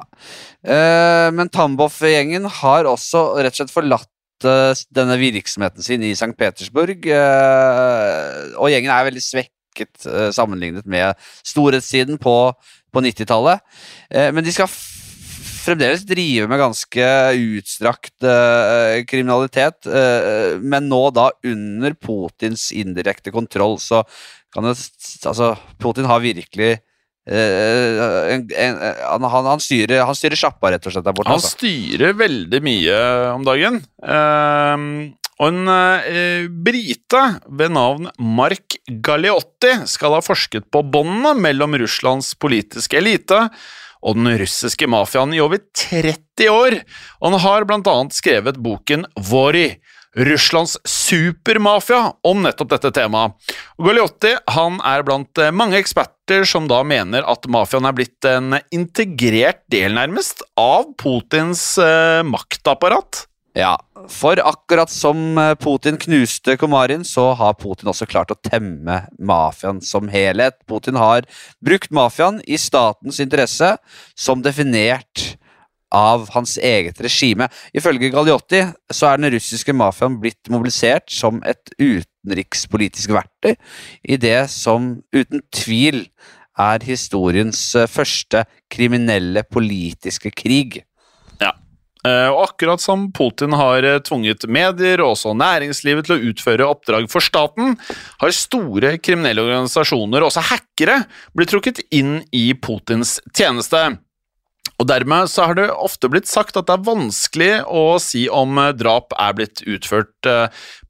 Eh, 0.63 1.29
men 1.35 1.51
Tamboff-gjengen 1.51 2.47
har 2.61 2.87
også 2.91 3.33
rett 3.41 3.57
og 3.57 3.63
slett 3.63 3.75
forlatt 3.75 4.47
eh, 4.47 4.85
denne 4.95 5.19
virksomheten 5.19 5.83
sin 5.83 6.07
i 6.07 6.15
St. 6.15 6.35
Petersburg. 6.39 7.09
og 8.59 8.71
gjengen 8.71 8.95
er 8.95 9.11
veldig 9.11 9.25
svekket 9.25 10.07
sammenlignet 10.37 10.87
med 10.87 11.19
storhetstiden 11.49 12.21
på, 12.23 12.37
på 12.93 13.03
90-tallet. 13.03 13.63
Eh, 14.13 14.31
men 14.35 14.45
de 14.45 14.55
skal 14.55 14.71
fremdeles 15.63 16.05
drive 16.09 16.49
med 16.51 16.61
ganske 16.61 17.09
utstrakt 17.39 18.27
eh, 18.27 19.03
kriminalitet, 19.09 19.87
eh, 19.87 20.59
men 20.61 20.89
nå 20.91 21.03
da 21.15 21.31
under 21.47 21.95
Putins 21.99 22.71
indirekte 22.75 23.35
kontroll. 23.35 23.79
Så 23.83 24.03
kan 24.53 24.67
det 24.69 24.77
Altså, 25.27 25.55
Putin 25.81 26.11
har 26.11 26.25
virkelig 26.25 26.79
Uh, 27.23 28.33
en, 28.35 28.49
en, 28.51 28.79
han, 28.83 29.25
han, 29.31 29.47
han 29.47 29.61
styrer 29.63 30.01
Han 30.03 30.17
styrer 30.19 30.35
sjappa, 30.35 30.73
rett 30.75 30.89
og 30.89 30.91
slett, 30.91 31.05
der 31.07 31.15
borte. 31.15 31.31
Han 31.31 31.39
Altså. 31.39 31.53
styrer 31.55 32.17
veldig 32.19 32.59
mye 32.67 32.97
om 33.31 33.45
dagen. 33.47 33.77
Uh, 34.03 35.15
og 35.39 35.47
en 35.53 35.71
uh, 35.71 36.49
brite 36.67 37.23
ved 37.47 37.77
navn 37.79 38.11
Mark 38.19 38.75
Galeotti 39.07 39.71
skal 39.91 40.17
ha 40.19 40.25
forsket 40.25 40.67
på 40.75 40.83
båndene 40.83 41.37
mellom 41.47 41.79
Russlands 41.79 42.35
politiske 42.43 42.99
elite 42.99 43.45
og 44.03 44.19
den 44.19 44.31
russiske 44.43 44.89
mafiaen 44.91 45.35
i 45.35 45.41
over 45.43 45.63
30 45.79 46.51
år. 46.51 46.79
Og 47.21 47.31
han 47.31 47.43
har 47.47 47.67
blant 47.69 47.91
annet 47.91 48.19
skrevet 48.19 48.61
boken 48.63 49.07
Vori. 49.31 49.71
Russlands 50.13 50.77
supermafia 50.85 52.11
om 52.29 52.43
nettopp 52.45 52.75
dette 52.75 52.91
temaet. 52.99 53.33
Han 54.53 54.77
er 54.85 55.05
blant 55.07 55.41
eh, 55.41 55.55
mange 55.55 55.79
eksperter 55.81 56.45
som 56.49 56.69
da 56.69 56.83
mener 56.85 57.25
at 57.25 57.49
mafiaen 57.49 57.89
er 57.89 57.97
blitt 57.97 58.29
en 58.29 58.59
integrert 58.75 59.63
del, 59.73 59.97
nærmest, 59.97 60.45
av 60.61 60.91
Putins 61.01 61.65
eh, 61.81 62.21
maktapparat. 62.29 63.25
Ja, 63.53 63.75
for 64.09 64.41
akkurat 64.41 64.91
som 64.91 65.37
eh, 65.39 65.55
Putin 65.61 65.99
knuste 66.01 66.57
Komarin, 66.57 67.05
så 67.05 67.33
har 67.37 67.59
Putin 67.61 67.91
også 67.93 68.09
klart 68.09 68.33
å 68.33 68.39
temme 68.41 69.03
mafiaen 69.21 69.83
som 69.85 70.09
helhet. 70.13 70.57
Putin 70.69 70.97
har 70.97 71.29
brukt 71.61 71.93
mafiaen 71.93 72.41
i 72.49 72.57
statens 72.57 73.21
interesse, 73.21 73.75
som 74.17 74.41
definert 74.45 75.35
av 75.93 76.31
hans 76.33 76.57
eget 76.57 77.01
regime. 77.05 77.51
Ifølge 77.77 78.09
Gagliotti 78.15 78.63
så 78.89 79.11
er 79.11 79.21
den 79.21 79.35
russiske 79.35 79.75
mafiaen 79.77 80.17
blitt 80.23 80.49
mobilisert 80.53 81.13
som 81.13 81.43
et 81.45 81.75
utenrikspolitisk 81.77 83.13
verktøy 83.13 83.53
i 84.09 84.17
det 84.17 84.47
som 84.53 84.95
uten 85.13 85.45
tvil 85.53 86.07
er 86.59 86.85
historiens 86.85 87.61
eh, 87.77 87.89
første 87.89 88.47
kriminelle 88.73 89.45
politiske 89.45 90.33
krig. 90.33 90.81
Eh, 92.03 92.29
Og 92.35 92.49
akkurat 92.49 92.83
som 92.83 93.07
Putin 93.15 93.55
har 93.55 93.87
eh, 93.87 94.01
tvunget 94.03 94.49
medier 94.51 95.05
og 95.05 95.15
også 95.15 95.37
næringslivet 95.39 96.09
til 96.09 96.17
å 96.17 96.31
utføre 96.33 96.67
oppdrag 96.67 97.07
for 97.13 97.23
staten, 97.23 97.77
har 98.19 98.35
store 98.35 98.97
kriminelle 98.99 99.45
organisasjoner, 99.45 100.27
også 100.27 100.43
hackere, 100.51 101.05
blitt 101.37 101.53
trukket 101.55 101.85
inn 101.95 102.25
i 102.35 102.49
Putins 102.59 103.21
tjeneste. 103.31 104.01
Og 104.83 104.89
Dermed 104.91 105.31
så 105.31 105.47
har 105.47 105.55
det 105.55 105.69
ofte 105.71 106.11
blitt 106.11 106.27
sagt 106.27 106.59
at 106.59 106.67
det 106.67 106.75
er 106.75 106.87
vanskelig 106.89 107.53
å 107.71 108.01
si 108.03 108.25
om 108.27 108.59
eh, 108.59 108.75
drap 108.75 109.15
er 109.15 109.39
blitt 109.39 109.63
utført 109.63 110.11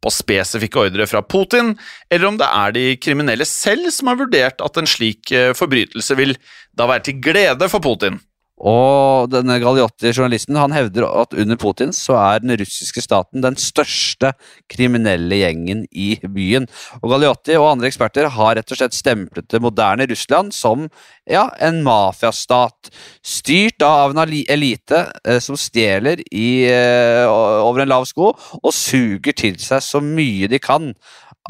på 0.03 0.11
spesifikke 0.17 0.87
ordre 0.87 1.05
fra 1.11 1.21
Putin, 1.21 1.75
eller 2.09 2.31
om 2.31 2.41
det 2.41 2.49
er 2.49 2.73
de 2.73 2.89
kriminelle 2.97 3.45
selv 3.49 3.93
som 3.93 4.09
har 4.09 4.23
vurdert 4.25 4.65
at 4.65 4.81
en 4.81 4.89
slik 4.89 5.29
forbrytelse 5.61 6.17
vil 6.17 6.39
da 6.73 6.89
være 6.89 7.11
til 7.11 7.21
glede 7.21 7.69
for 7.69 7.85
Putin. 7.85 8.17
Og 8.63 9.31
denne 9.33 9.57
Gagliotti-journalisten 9.59 10.59
han 10.59 10.75
hevder 10.75 11.09
at 11.09 11.35
under 11.35 11.59
Putin 11.59 11.91
så 11.97 12.15
er 12.21 12.43
den 12.45 12.55
russiske 12.61 13.03
staten 13.03 13.43
den 13.43 13.57
største 13.59 14.33
kriminelle 14.71 15.41
gjengen 15.41 15.83
i 15.91 16.15
byen. 16.23 16.69
Og 17.01 17.11
Gagliotti 17.11 17.57
og 17.59 17.73
andre 17.73 17.91
eksperter 17.91 18.31
har 18.37 18.55
rett 18.59 18.71
og 18.71 18.79
slett 18.79 18.95
stemplet 18.95 19.49
det 19.51 19.63
moderne 19.63 20.07
Russland 20.11 20.55
som 20.55 20.87
ja, 21.27 21.49
en 21.63 21.83
mafiastat, 21.87 22.93
styrt 23.27 23.83
av 23.87 24.15
en 24.15 24.23
elite 24.23 25.05
eh, 25.27 25.43
som 25.43 25.59
stjeler 25.59 26.23
i, 26.31 26.65
eh, 26.71 27.27
over 27.27 27.83
en 27.83 27.93
lav 27.93 28.07
sko 28.11 28.31
og 28.33 28.73
suger 28.75 29.35
til 29.35 29.59
seg 29.63 29.83
så 29.83 30.03
mye 30.03 30.51
de 30.51 30.63
kan 30.63 30.93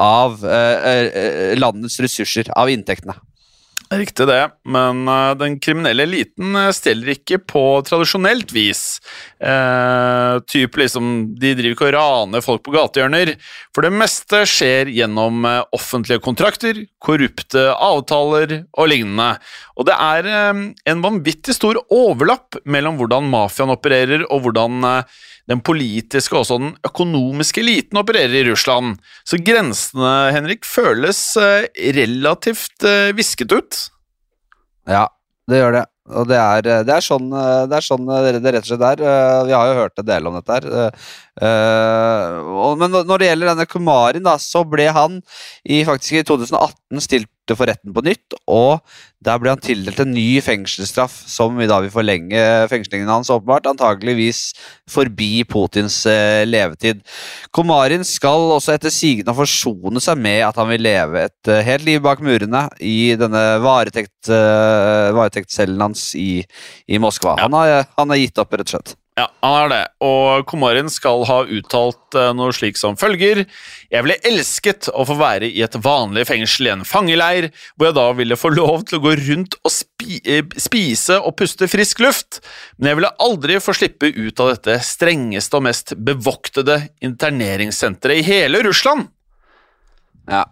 av 0.01 0.41
eh, 0.45 1.05
eh, 1.05 1.53
landets 1.59 1.99
ressurser, 2.01 2.49
av 2.57 2.71
inntektene. 2.73 3.15
Riktig 3.91 4.25
det, 4.29 4.41
men 4.65 5.07
eh, 5.07 5.33
den 5.37 5.57
kriminelle 5.61 6.05
eliten 6.07 6.55
eh, 6.57 6.71
stjeler 6.73 7.13
ikke 7.13 7.39
på 7.45 7.63
tradisjonelt 7.85 8.53
vis. 8.55 9.01
Eh, 9.43 10.39
typ 10.49 10.79
liksom, 10.79 11.09
De 11.39 11.51
driver 11.57 11.75
ikke 11.75 11.89
og 11.89 11.93
raner 11.97 12.45
folk 12.45 12.63
på 12.65 12.73
gatehjørner, 12.73 13.33
for 13.75 13.85
det 13.85 13.93
meste 13.93 14.43
skjer 14.49 14.89
gjennom 14.93 15.43
eh, 15.49 15.59
offentlige 15.75 16.23
kontrakter, 16.25 16.79
korrupte 17.03 17.67
avtaler 17.75 18.63
og 18.71 18.89
lignende. 18.89 19.35
Og 19.77 19.89
det 19.89 19.99
er 19.99 20.31
eh, 20.31 20.63
en 20.93 21.05
vanvittig 21.05 21.57
stor 21.57 21.81
overlapp 21.93 22.63
mellom 22.65 22.97
hvordan 23.01 23.29
mafiaen 23.29 23.75
opererer 23.75 24.25
og 24.29 24.47
hvordan 24.47 24.89
eh, 24.89 25.21
den 25.51 25.59
politiske 25.65 26.35
og 26.37 26.45
også 26.45 26.59
den 26.61 26.75
økonomiske 26.87 27.63
eliten 27.63 27.99
opererer 27.99 28.35
i 28.39 28.45
Russland. 28.47 28.99
Så 29.27 29.39
grensene, 29.43 30.13
Henrik, 30.35 30.63
føles 30.67 31.19
eh, 31.39 31.67
relativt 31.97 32.85
eh, 32.87 33.11
visket 33.17 33.51
ut. 33.51 33.81
Ja, 34.89 35.07
det 35.49 35.59
gjør 35.59 35.75
det. 35.79 35.87
Og 36.13 36.27
det 36.27 36.35
er, 36.35 36.65
det 36.83 36.91
er 36.91 37.03
sånn 37.03 37.29
eh, 37.31 37.61
det 37.71 37.77
er 37.77 37.85
sånn 37.85 38.07
det 38.07 38.41
rett 38.43 38.63
og 38.65 38.71
slett 38.71 38.87
er. 38.89 39.03
Eh, 39.07 39.41
Vi 39.47 39.55
har 39.55 39.69
jo 39.69 39.77
hørt 39.81 39.99
en 40.01 40.07
del 40.07 40.27
om 40.27 40.35
dette 40.35 40.57
her. 40.57 40.65
Eh, 40.67 41.11
eh, 41.47 42.73
Men 42.79 42.97
når 43.07 43.21
det 43.21 43.29
gjelder 43.29 43.51
denne 43.53 43.67
Kumarin, 43.71 44.25
da, 44.25 44.35
så 44.39 44.65
ble 44.67 44.89
han 44.95 45.21
i 45.63 45.83
faktisk 45.87 46.19
i 46.19 46.25
2018 46.27 47.03
stilt 47.03 47.42
for 47.51 47.67
retten 47.67 47.91
på 47.93 48.03
nytt, 48.05 48.35
og 48.47 48.79
der 49.23 49.39
ble 49.39 49.51
han 49.51 49.61
tildelt 49.63 49.99
en 50.03 50.13
ny 50.15 50.39
fengselsstraff 50.43 51.13
som 51.29 51.59
i 51.59 51.67
dag 51.69 51.83
vil 51.83 51.93
forlenge 51.93 52.39
fengslingen 52.71 53.11
hans, 53.11 53.31
åpenbart, 53.33 53.67
antageligvis 53.71 54.41
forbi 54.89 55.43
Putins 55.47 56.01
eh, 56.09 56.43
levetid. 56.47 57.03
Komarin 57.55 58.03
skal 58.07 58.55
også 58.55 58.75
etter 58.75 58.93
sigende 58.93 59.35
forsone 59.35 60.03
seg 60.03 60.19
med 60.23 60.41
at 60.47 60.59
han 60.59 60.71
vil 60.71 60.83
leve 60.87 61.27
et 61.27 61.51
eh, 61.51 61.63
helt 61.67 61.87
liv 61.87 62.03
bak 62.03 62.23
murene 62.23 62.65
i 62.79 63.13
denne 63.19 63.43
varetekt, 63.63 64.31
eh, 64.31 65.11
varetektscellen 65.15 65.83
hans 65.83 66.11
i, 66.19 66.43
i 66.87 66.99
Moskva. 67.03 67.37
Han, 67.43 67.55
har, 67.59 67.87
han 67.99 68.15
har 68.15 68.23
gitt 68.23 68.43
opp, 68.43 68.55
rett 68.55 68.69
og 68.71 68.77
slett. 68.77 68.97
Ja, 69.13 69.27
han 69.45 69.55
er 69.59 69.69
det. 69.69 69.81
Og 70.01 70.45
Komarin 70.49 70.89
skal 70.89 71.21
ha 71.29 71.43
uttalt 71.45 72.17
eh, 72.17 72.31
noe 72.33 72.53
slik 72.55 72.79
som 72.79 72.95
følger 72.97 73.43
Jeg 73.43 74.05
ville 74.05 74.17
elsket 74.25 74.89
å 74.89 75.05
få 75.05 75.17
være 75.19 75.51
i 75.53 75.61
et 75.61 75.77
vanlig 75.85 76.25
fengsel 76.31 76.69
i 76.69 76.71
en 76.73 76.85
fangeleir, 76.87 77.51
hvor 77.75 77.91
jeg 77.91 77.97
da 77.99 78.07
ville 78.17 78.39
få 78.39 78.49
lov 78.55 78.87
til 78.89 78.97
å 78.97 79.03
gå 79.03 79.13
rundt 79.21 79.59
og 79.61 79.73
spi 79.75 80.17
eh, 80.25 80.41
spise 80.57 81.19
og 81.21 81.35
puste 81.37 81.69
frisk 81.69 82.01
luft, 82.01 82.41
men 82.77 82.89
jeg 82.89 83.01
ville 83.01 83.13
aldri 83.27 83.59
få 83.61 83.77
slippe 83.77 84.09
ut 84.09 84.41
av 84.41 84.55
dette 84.55 84.79
strengeste 84.87 85.59
og 85.59 85.67
mest 85.69 85.93
bevoktede 85.93 86.79
interneringssenteret 87.05 88.23
i 88.23 88.27
hele 88.27 88.63
Russland. 88.65 89.11
Ja. 90.25 90.47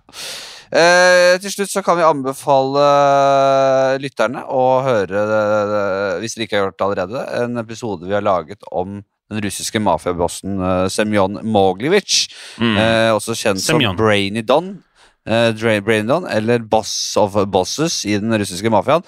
Eh, 0.71 1.35
til 1.43 1.51
slutt 1.51 1.71
så 1.73 1.81
kan 1.83 1.97
vi 1.99 2.05
anbefale 2.07 2.83
eh, 2.87 3.95
lytterne 3.99 4.43
å 4.47 4.61
høre, 4.85 5.23
eh, 5.25 6.19
hvis 6.23 6.37
dere 6.37 6.47
ikke 6.47 6.57
har 6.59 6.69
gjort 6.69 6.77
det 6.79 6.85
allerede, 6.87 7.23
en 7.43 7.59
episode 7.59 8.07
vi 8.07 8.15
har 8.15 8.23
laget 8.23 8.63
om 8.71 9.01
den 9.31 9.43
russiske 9.45 9.79
mafiabossen 9.79 10.57
uh, 10.59 10.87
Semyon 10.91 11.37
Moglivic, 11.47 12.25
Mm. 12.59 12.77
eh, 12.77 13.09
også 13.15 13.31
kjent 13.35 13.61
Semyon. 13.63 13.93
som 13.93 13.99
Brainy 13.99 14.41
Don, 14.43 14.83
eh, 15.25 15.51
Brainy 15.55 16.07
Don, 16.07 16.25
eller 16.27 16.59
Boss 16.59 17.15
of 17.17 17.37
Bosses 17.47 18.01
i 18.05 18.17
den 18.19 18.31
russiske 18.35 18.67
mafiaen. 18.71 19.03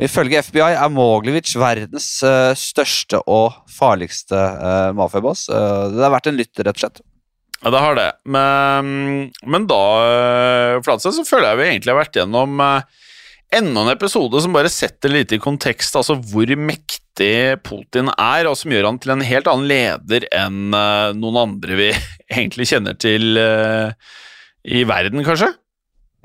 Ifølge 0.00 0.38
FBI 0.46 0.72
er 0.78 0.88
Moglivic 0.94 1.50
verdens 1.58 2.22
eh, 2.22 2.54
største 2.54 3.18
og 3.26 3.52
farligste 3.68 4.36
uh, 4.38 4.92
mafiaboss. 4.94 5.48
Eh, 5.50 5.88
det 5.96 6.04
har 6.04 6.12
vært 6.14 6.28
en 6.30 6.38
lytt, 6.38 6.54
rett 6.60 6.76
og 6.76 6.84
slett. 6.84 7.00
Ja, 7.64 7.70
det 7.74 7.80
har 7.82 7.96
det. 7.98 8.08
Men, 8.30 8.88
men 9.50 9.64
da, 9.70 9.80
eh, 10.06 10.78
Flatseth, 10.86 11.16
så 11.18 11.24
føler 11.26 11.50
jeg 11.52 11.58
vi 11.58 11.68
egentlig 11.72 11.90
har 11.94 12.00
vært 12.04 12.18
gjennom 12.20 12.60
eh, 12.62 13.04
enda 13.58 13.82
en 13.82 13.90
episode 13.94 14.42
som 14.44 14.54
bare 14.54 14.70
setter 14.70 15.10
litt 15.10 15.32
i 15.34 15.40
kontekst, 15.42 15.96
altså 15.98 16.14
hvor 16.30 16.52
mektig 16.54 17.32
Putin 17.66 18.12
er, 18.14 18.46
og 18.46 18.54
som 18.60 18.70
gjør 18.74 18.86
han 18.92 19.00
til 19.02 19.14
en 19.16 19.24
helt 19.26 19.48
annen 19.50 19.66
leder 19.70 20.28
enn 20.38 20.68
eh, 20.76 21.08
noen 21.18 21.40
andre 21.46 21.80
vi 21.80 21.88
egentlig 22.36 22.68
kjenner 22.70 22.94
til 23.00 23.40
i 24.68 24.84
verden, 24.86 25.24
kanskje? 25.26 25.50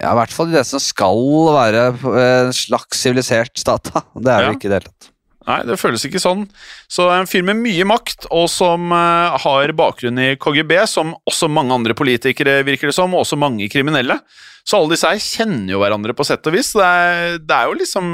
Ja, 0.02 0.12
I 0.12 0.18
hvert 0.18 0.34
fall 0.36 0.50
i 0.52 0.56
det 0.58 0.66
som 0.68 0.82
skal 0.82 1.20
være 1.54 1.84
en 2.20 2.54
slags 2.58 3.02
sivilisert 3.06 3.58
stat. 3.62 3.90
Det 3.94 4.28
er 4.28 4.42
det 4.42 4.50
Ja. 4.50 4.54
ikke 4.58 4.68
i 4.68 4.72
det 4.74 4.80
hele 4.82 4.90
tatt. 4.92 5.10
Nei, 5.44 5.60
det 5.68 5.76
føles 5.80 6.06
ikke 6.08 6.22
sånn. 6.24 6.46
Så 6.92 7.10
en 7.12 7.28
fyr 7.28 7.44
med 7.44 7.60
mye 7.60 7.86
makt, 7.88 8.30
og 8.32 8.46
som 8.52 8.94
uh, 8.96 9.36
har 9.44 9.74
bakgrunn 9.76 10.22
i 10.22 10.34
KGB, 10.40 10.76
som 10.88 11.12
også 11.28 11.50
mange 11.52 11.76
andre 11.76 11.96
politikere 11.98 12.62
virker 12.68 12.90
det 12.90 12.96
som, 12.96 13.12
og 13.12 13.26
også 13.26 13.40
mange 13.40 13.68
kriminelle. 13.72 14.20
Så 14.64 14.80
alle 14.80 14.94
disse 14.94 15.10
her 15.10 15.20
kjenner 15.20 15.76
jo 15.76 15.82
hverandre 15.82 16.16
på 16.16 16.26
sett 16.28 16.48
og 16.48 16.56
vis. 16.56 16.72
Det 16.78 16.88
er, 16.88 17.40
det 17.44 17.58
er 17.58 17.68
jo 17.68 17.80
liksom 17.82 18.14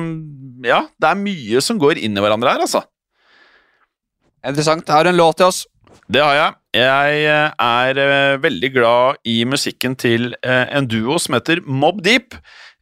Ja, 0.66 0.82
det 0.98 1.12
er 1.12 1.20
mye 1.20 1.62
som 1.62 1.78
går 1.82 2.02
inn 2.02 2.18
i 2.18 2.24
hverandre 2.24 2.56
her, 2.56 2.64
altså. 2.66 2.82
Interessant. 4.40 4.90
Har 4.90 5.06
du 5.06 5.12
en 5.12 5.20
låt 5.20 5.38
til 5.38 5.52
oss? 5.52 5.68
Det 6.10 6.24
har 6.24 6.34
jeg. 6.34 6.56
Jeg 6.80 7.22
eh, 7.30 7.52
er 7.62 8.00
eh, 8.02 8.40
veldig 8.42 8.72
glad 8.74 9.20
i 9.30 9.44
musikken 9.46 9.94
til 10.00 10.32
en 10.42 10.88
duo 10.90 11.20
som 11.22 11.38
heter 11.38 11.62
Mob 11.66 12.02
Deep. 12.06 12.34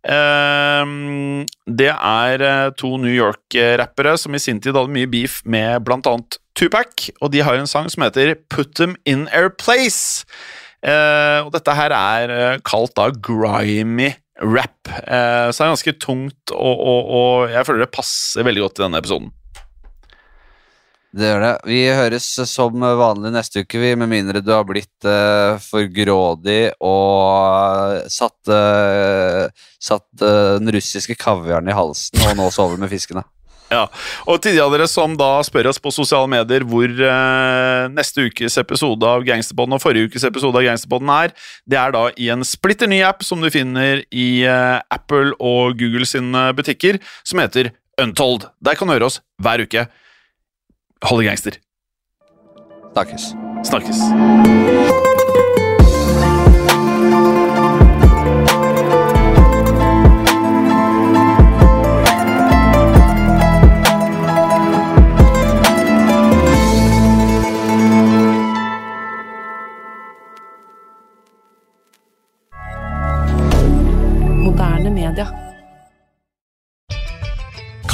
Eh, 0.08 0.92
det 1.68 1.90
er 1.92 2.44
eh, 2.48 2.70
to 2.80 2.94
New 3.02 3.12
York-rappere 3.12 4.16
som 4.20 4.36
i 4.36 4.42
sin 4.42 4.62
tid 4.64 4.78
hadde 4.78 4.94
mye 4.94 5.10
beef 5.12 5.42
med 5.46 5.84
blant 5.88 6.08
annet 6.08 6.40
Tupac, 6.58 7.10
og 7.22 7.34
de 7.34 7.44
har 7.46 7.58
en 7.58 7.70
sang 7.70 7.90
som 7.92 8.06
heter 8.06 8.36
Put 8.50 8.78
Them 8.80 8.96
In 9.06 9.28
Their 9.28 9.52
Place. 9.54 10.26
Eh, 10.82 11.44
og 11.44 11.52
dette 11.54 11.76
her 11.76 11.94
er 11.94 12.34
eh, 12.34 12.62
kalt 12.66 12.96
da 12.98 13.12
grimy 13.12 14.14
rap, 14.38 14.86
så 14.86 15.50
det 15.50 15.64
er 15.66 15.72
ganske 15.72 15.94
tungt, 15.98 16.52
og, 16.54 16.78
og, 16.78 17.08
og 17.10 17.50
jeg 17.50 17.66
føler 17.66 17.82
det 17.82 17.96
passer 17.96 18.46
veldig 18.46 18.68
godt 18.68 18.78
i 18.78 18.84
denne 18.84 19.00
episoden. 19.02 19.32
Det 21.16 21.30
gjør 21.30 21.44
det. 21.46 21.54
Vi 21.70 21.80
høres 21.96 22.26
som 22.52 22.84
vanlig 23.00 23.32
neste 23.34 23.64
uke, 23.64 23.80
vi, 23.80 23.94
med 23.96 24.12
mindre 24.12 24.44
du 24.44 24.52
har 24.52 24.68
blitt 24.68 25.08
uh, 25.08 25.56
for 25.64 25.88
grådig 25.88 26.74
og 26.84 28.12
satt, 28.12 28.52
uh, 28.52 29.48
satt 29.80 30.08
uh, 30.22 30.58
den 30.60 30.76
russiske 30.76 31.16
kaviaren 31.18 31.72
i 31.72 31.78
halsen 31.78 32.22
og 32.28 32.38
nå 32.38 32.52
sover 32.54 32.80
med 32.82 32.92
fiskene. 32.92 33.24
Ja, 33.68 33.82
og 34.24 34.40
til 34.40 34.56
de 34.56 34.62
av 34.64 34.72
dere 34.72 34.86
som 34.88 35.18
da 35.20 35.42
spør 35.44 35.68
oss 35.74 35.80
på 35.84 35.92
sosiale 35.92 36.30
medier 36.32 36.64
hvor 36.68 36.88
eh, 36.88 37.88
neste 37.92 38.30
ukes 38.30 38.56
episode 38.62 39.04
av 39.04 39.26
Gangsterpodden 39.28 39.76
og 39.76 39.82
forrige 39.84 40.08
ukes 40.08 40.24
episode 40.24 40.56
av 40.56 40.64
Gangsterpodden 40.70 41.12
er, 41.12 41.34
det 41.68 41.80
er 41.82 41.92
da 41.92 42.06
i 42.16 42.30
en 42.32 42.48
splitter 42.48 42.88
ny 42.88 43.02
app 43.04 43.26
som 43.28 43.44
du 43.44 43.50
finner 43.52 44.06
i 44.08 44.30
eh, 44.48 44.80
Apple 44.94 45.36
og 45.36 45.76
Google 45.82 46.08
sine 46.08 46.48
butikker, 46.56 47.02
som 47.28 47.44
heter 47.44 47.74
Untold. 48.00 48.48
Der 48.64 48.80
kan 48.80 48.88
du 48.88 48.96
høre 48.96 49.12
oss 49.12 49.20
hver 49.44 49.66
uke. 49.68 49.90
Hold 51.04 51.22
det 51.22 51.30
gangster. 51.30 51.52
Snakkes. 52.94 53.22
Snakkes. 53.64 53.98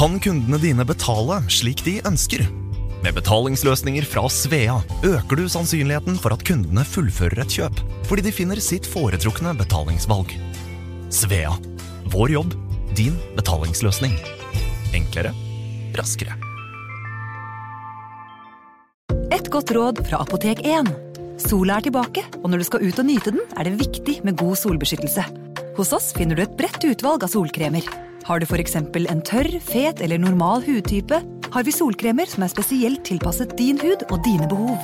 Kan 0.03 0.19
kundene 0.19 0.57
dine 0.59 0.83
betale 0.83 1.37
slik 1.47 1.85
de 1.85 2.01
ønsker? 2.03 2.62
Med 3.03 3.17
betalingsløsninger 3.17 4.05
fra 4.07 4.21
Svea 4.31 4.77
øker 5.03 5.35
du 5.35 5.43
sannsynligheten 5.51 6.15
for 6.23 6.31
at 6.31 6.43
kundene 6.47 6.85
fullfører 6.87 7.41
et 7.43 7.51
kjøp, 7.51 7.81
fordi 8.07 8.23
de 8.23 8.31
finner 8.31 8.61
sitt 8.63 8.87
foretrukne 8.87 9.51
betalingsvalg. 9.59 10.31
Svea 11.11 11.51
vår 12.13 12.31
jobb, 12.31 12.55
din 12.95 13.17
betalingsløsning. 13.35 14.15
Enklere, 14.95 15.33
raskere. 15.99 16.37
Et 19.35 19.51
godt 19.51 19.75
råd 19.75 19.99
fra 20.07 20.23
Apotek 20.23 20.63
1. 20.63 20.93
Sola 21.43 21.81
er 21.81 21.89
tilbake, 21.89 22.23
og 22.39 22.53
når 22.53 22.63
du 22.63 22.69
skal 22.69 22.87
ut 22.87 23.03
og 23.03 23.09
nyte 23.09 23.35
den, 23.35 23.43
er 23.57 23.67
det 23.67 23.81
viktig 23.83 24.21
med 24.23 24.39
god 24.39 24.55
solbeskyttelse. 24.63 25.27
Hos 25.75 25.91
oss 25.91 26.13
finner 26.15 26.39
du 26.39 26.45
et 26.45 26.55
bredt 26.55 26.85
utvalg 26.87 27.27
av 27.27 27.35
solkremer. 27.35 27.83
Har 28.23 28.39
du 28.39 28.47
f.eks. 28.47 28.77
en 28.79 29.23
tørr, 29.27 29.57
fet 29.59 29.99
eller 30.05 30.21
normal 30.21 30.63
hudtype, 30.63 31.19
har 31.53 31.63
vi 31.63 31.73
solkremer 31.73 32.29
som 32.29 32.43
er 32.43 32.49
spesielt 32.49 33.03
tilpasset 33.05 33.53
din 33.59 33.77
hud 33.77 34.07
og 34.09 34.17
dine 34.25 34.47
behov. 34.49 34.79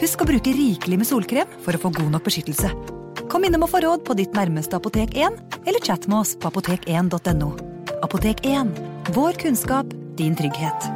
Husk 0.00 0.20
å 0.20 0.28
bruke 0.28 0.52
rikelig 0.52 1.00
med 1.00 1.08
solkrem 1.08 1.48
for 1.64 1.76
å 1.76 1.80
få 1.80 1.92
god 1.96 2.12
nok 2.12 2.26
beskyttelse. 2.28 2.68
Kom 3.32 3.44
innom 3.46 3.64
og 3.64 3.72
få 3.72 3.80
råd 3.84 4.04
på 4.04 4.16
ditt 4.18 4.36
nærmeste 4.36 4.76
Apotek 4.76 5.16
1, 5.16 5.38
eller 5.64 5.84
chat 5.84 6.06
med 6.10 6.20
oss 6.20 6.34
på 6.36 6.50
apotek1.no. 6.50 7.50
Apotek 8.04 8.44
1 8.44 8.72
vår 9.16 9.38
kunnskap, 9.40 9.92
din 10.20 10.36
trygghet. 10.36 10.88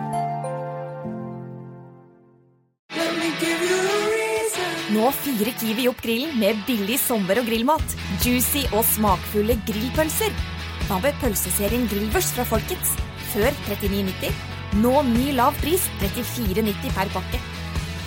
Nå 4.94 5.10
fyrer 5.24 5.50
Kiwi 5.58 5.88
opp 5.90 6.02
grillen 6.04 6.36
med 6.38 6.60
billig 6.68 7.00
sommer- 7.02 7.40
og 7.40 7.48
grillmat. 7.48 7.96
Juicy 8.22 8.66
og 8.76 8.84
smakfulle 8.92 9.56
grillpølser. 9.66 10.36
Hva 10.84 11.00
med 11.02 11.16
pølseserien 11.24 11.88
Grillvers 11.90 12.28
fra 12.36 12.44
Folkets? 12.46 12.92
Før 13.32 13.50
39,90. 13.72 14.53
Nå 14.82 14.94
ny 15.06 15.30
lav 15.36 15.54
pris 15.62 15.84
34,90 16.00 16.94
per 16.96 17.10
pakke. 17.14 17.38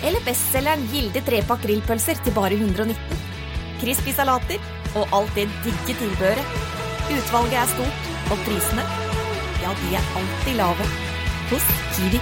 Eller 0.04 0.20
bestselgeren 0.26 0.84
Gilde 0.92 1.22
trepakk 1.24 1.62
grillpølser 1.64 2.20
til 2.24 2.34
bare 2.36 2.58
119. 2.58 3.22
Crispy 3.80 4.12
salater 4.12 4.60
og 4.98 5.14
alt 5.16 5.32
det 5.38 5.46
digge 5.64 5.96
tilbehøret. 5.96 6.58
Utvalget 7.08 7.56
er 7.62 7.72
stort, 7.72 8.10
og 8.28 8.44
prisene, 8.44 8.84
ja, 9.62 9.72
de 9.80 9.96
er 9.96 10.12
alltid 10.20 10.60
lave. 10.60 10.90
Hos 11.48 11.72
Kiwi. 11.96 12.20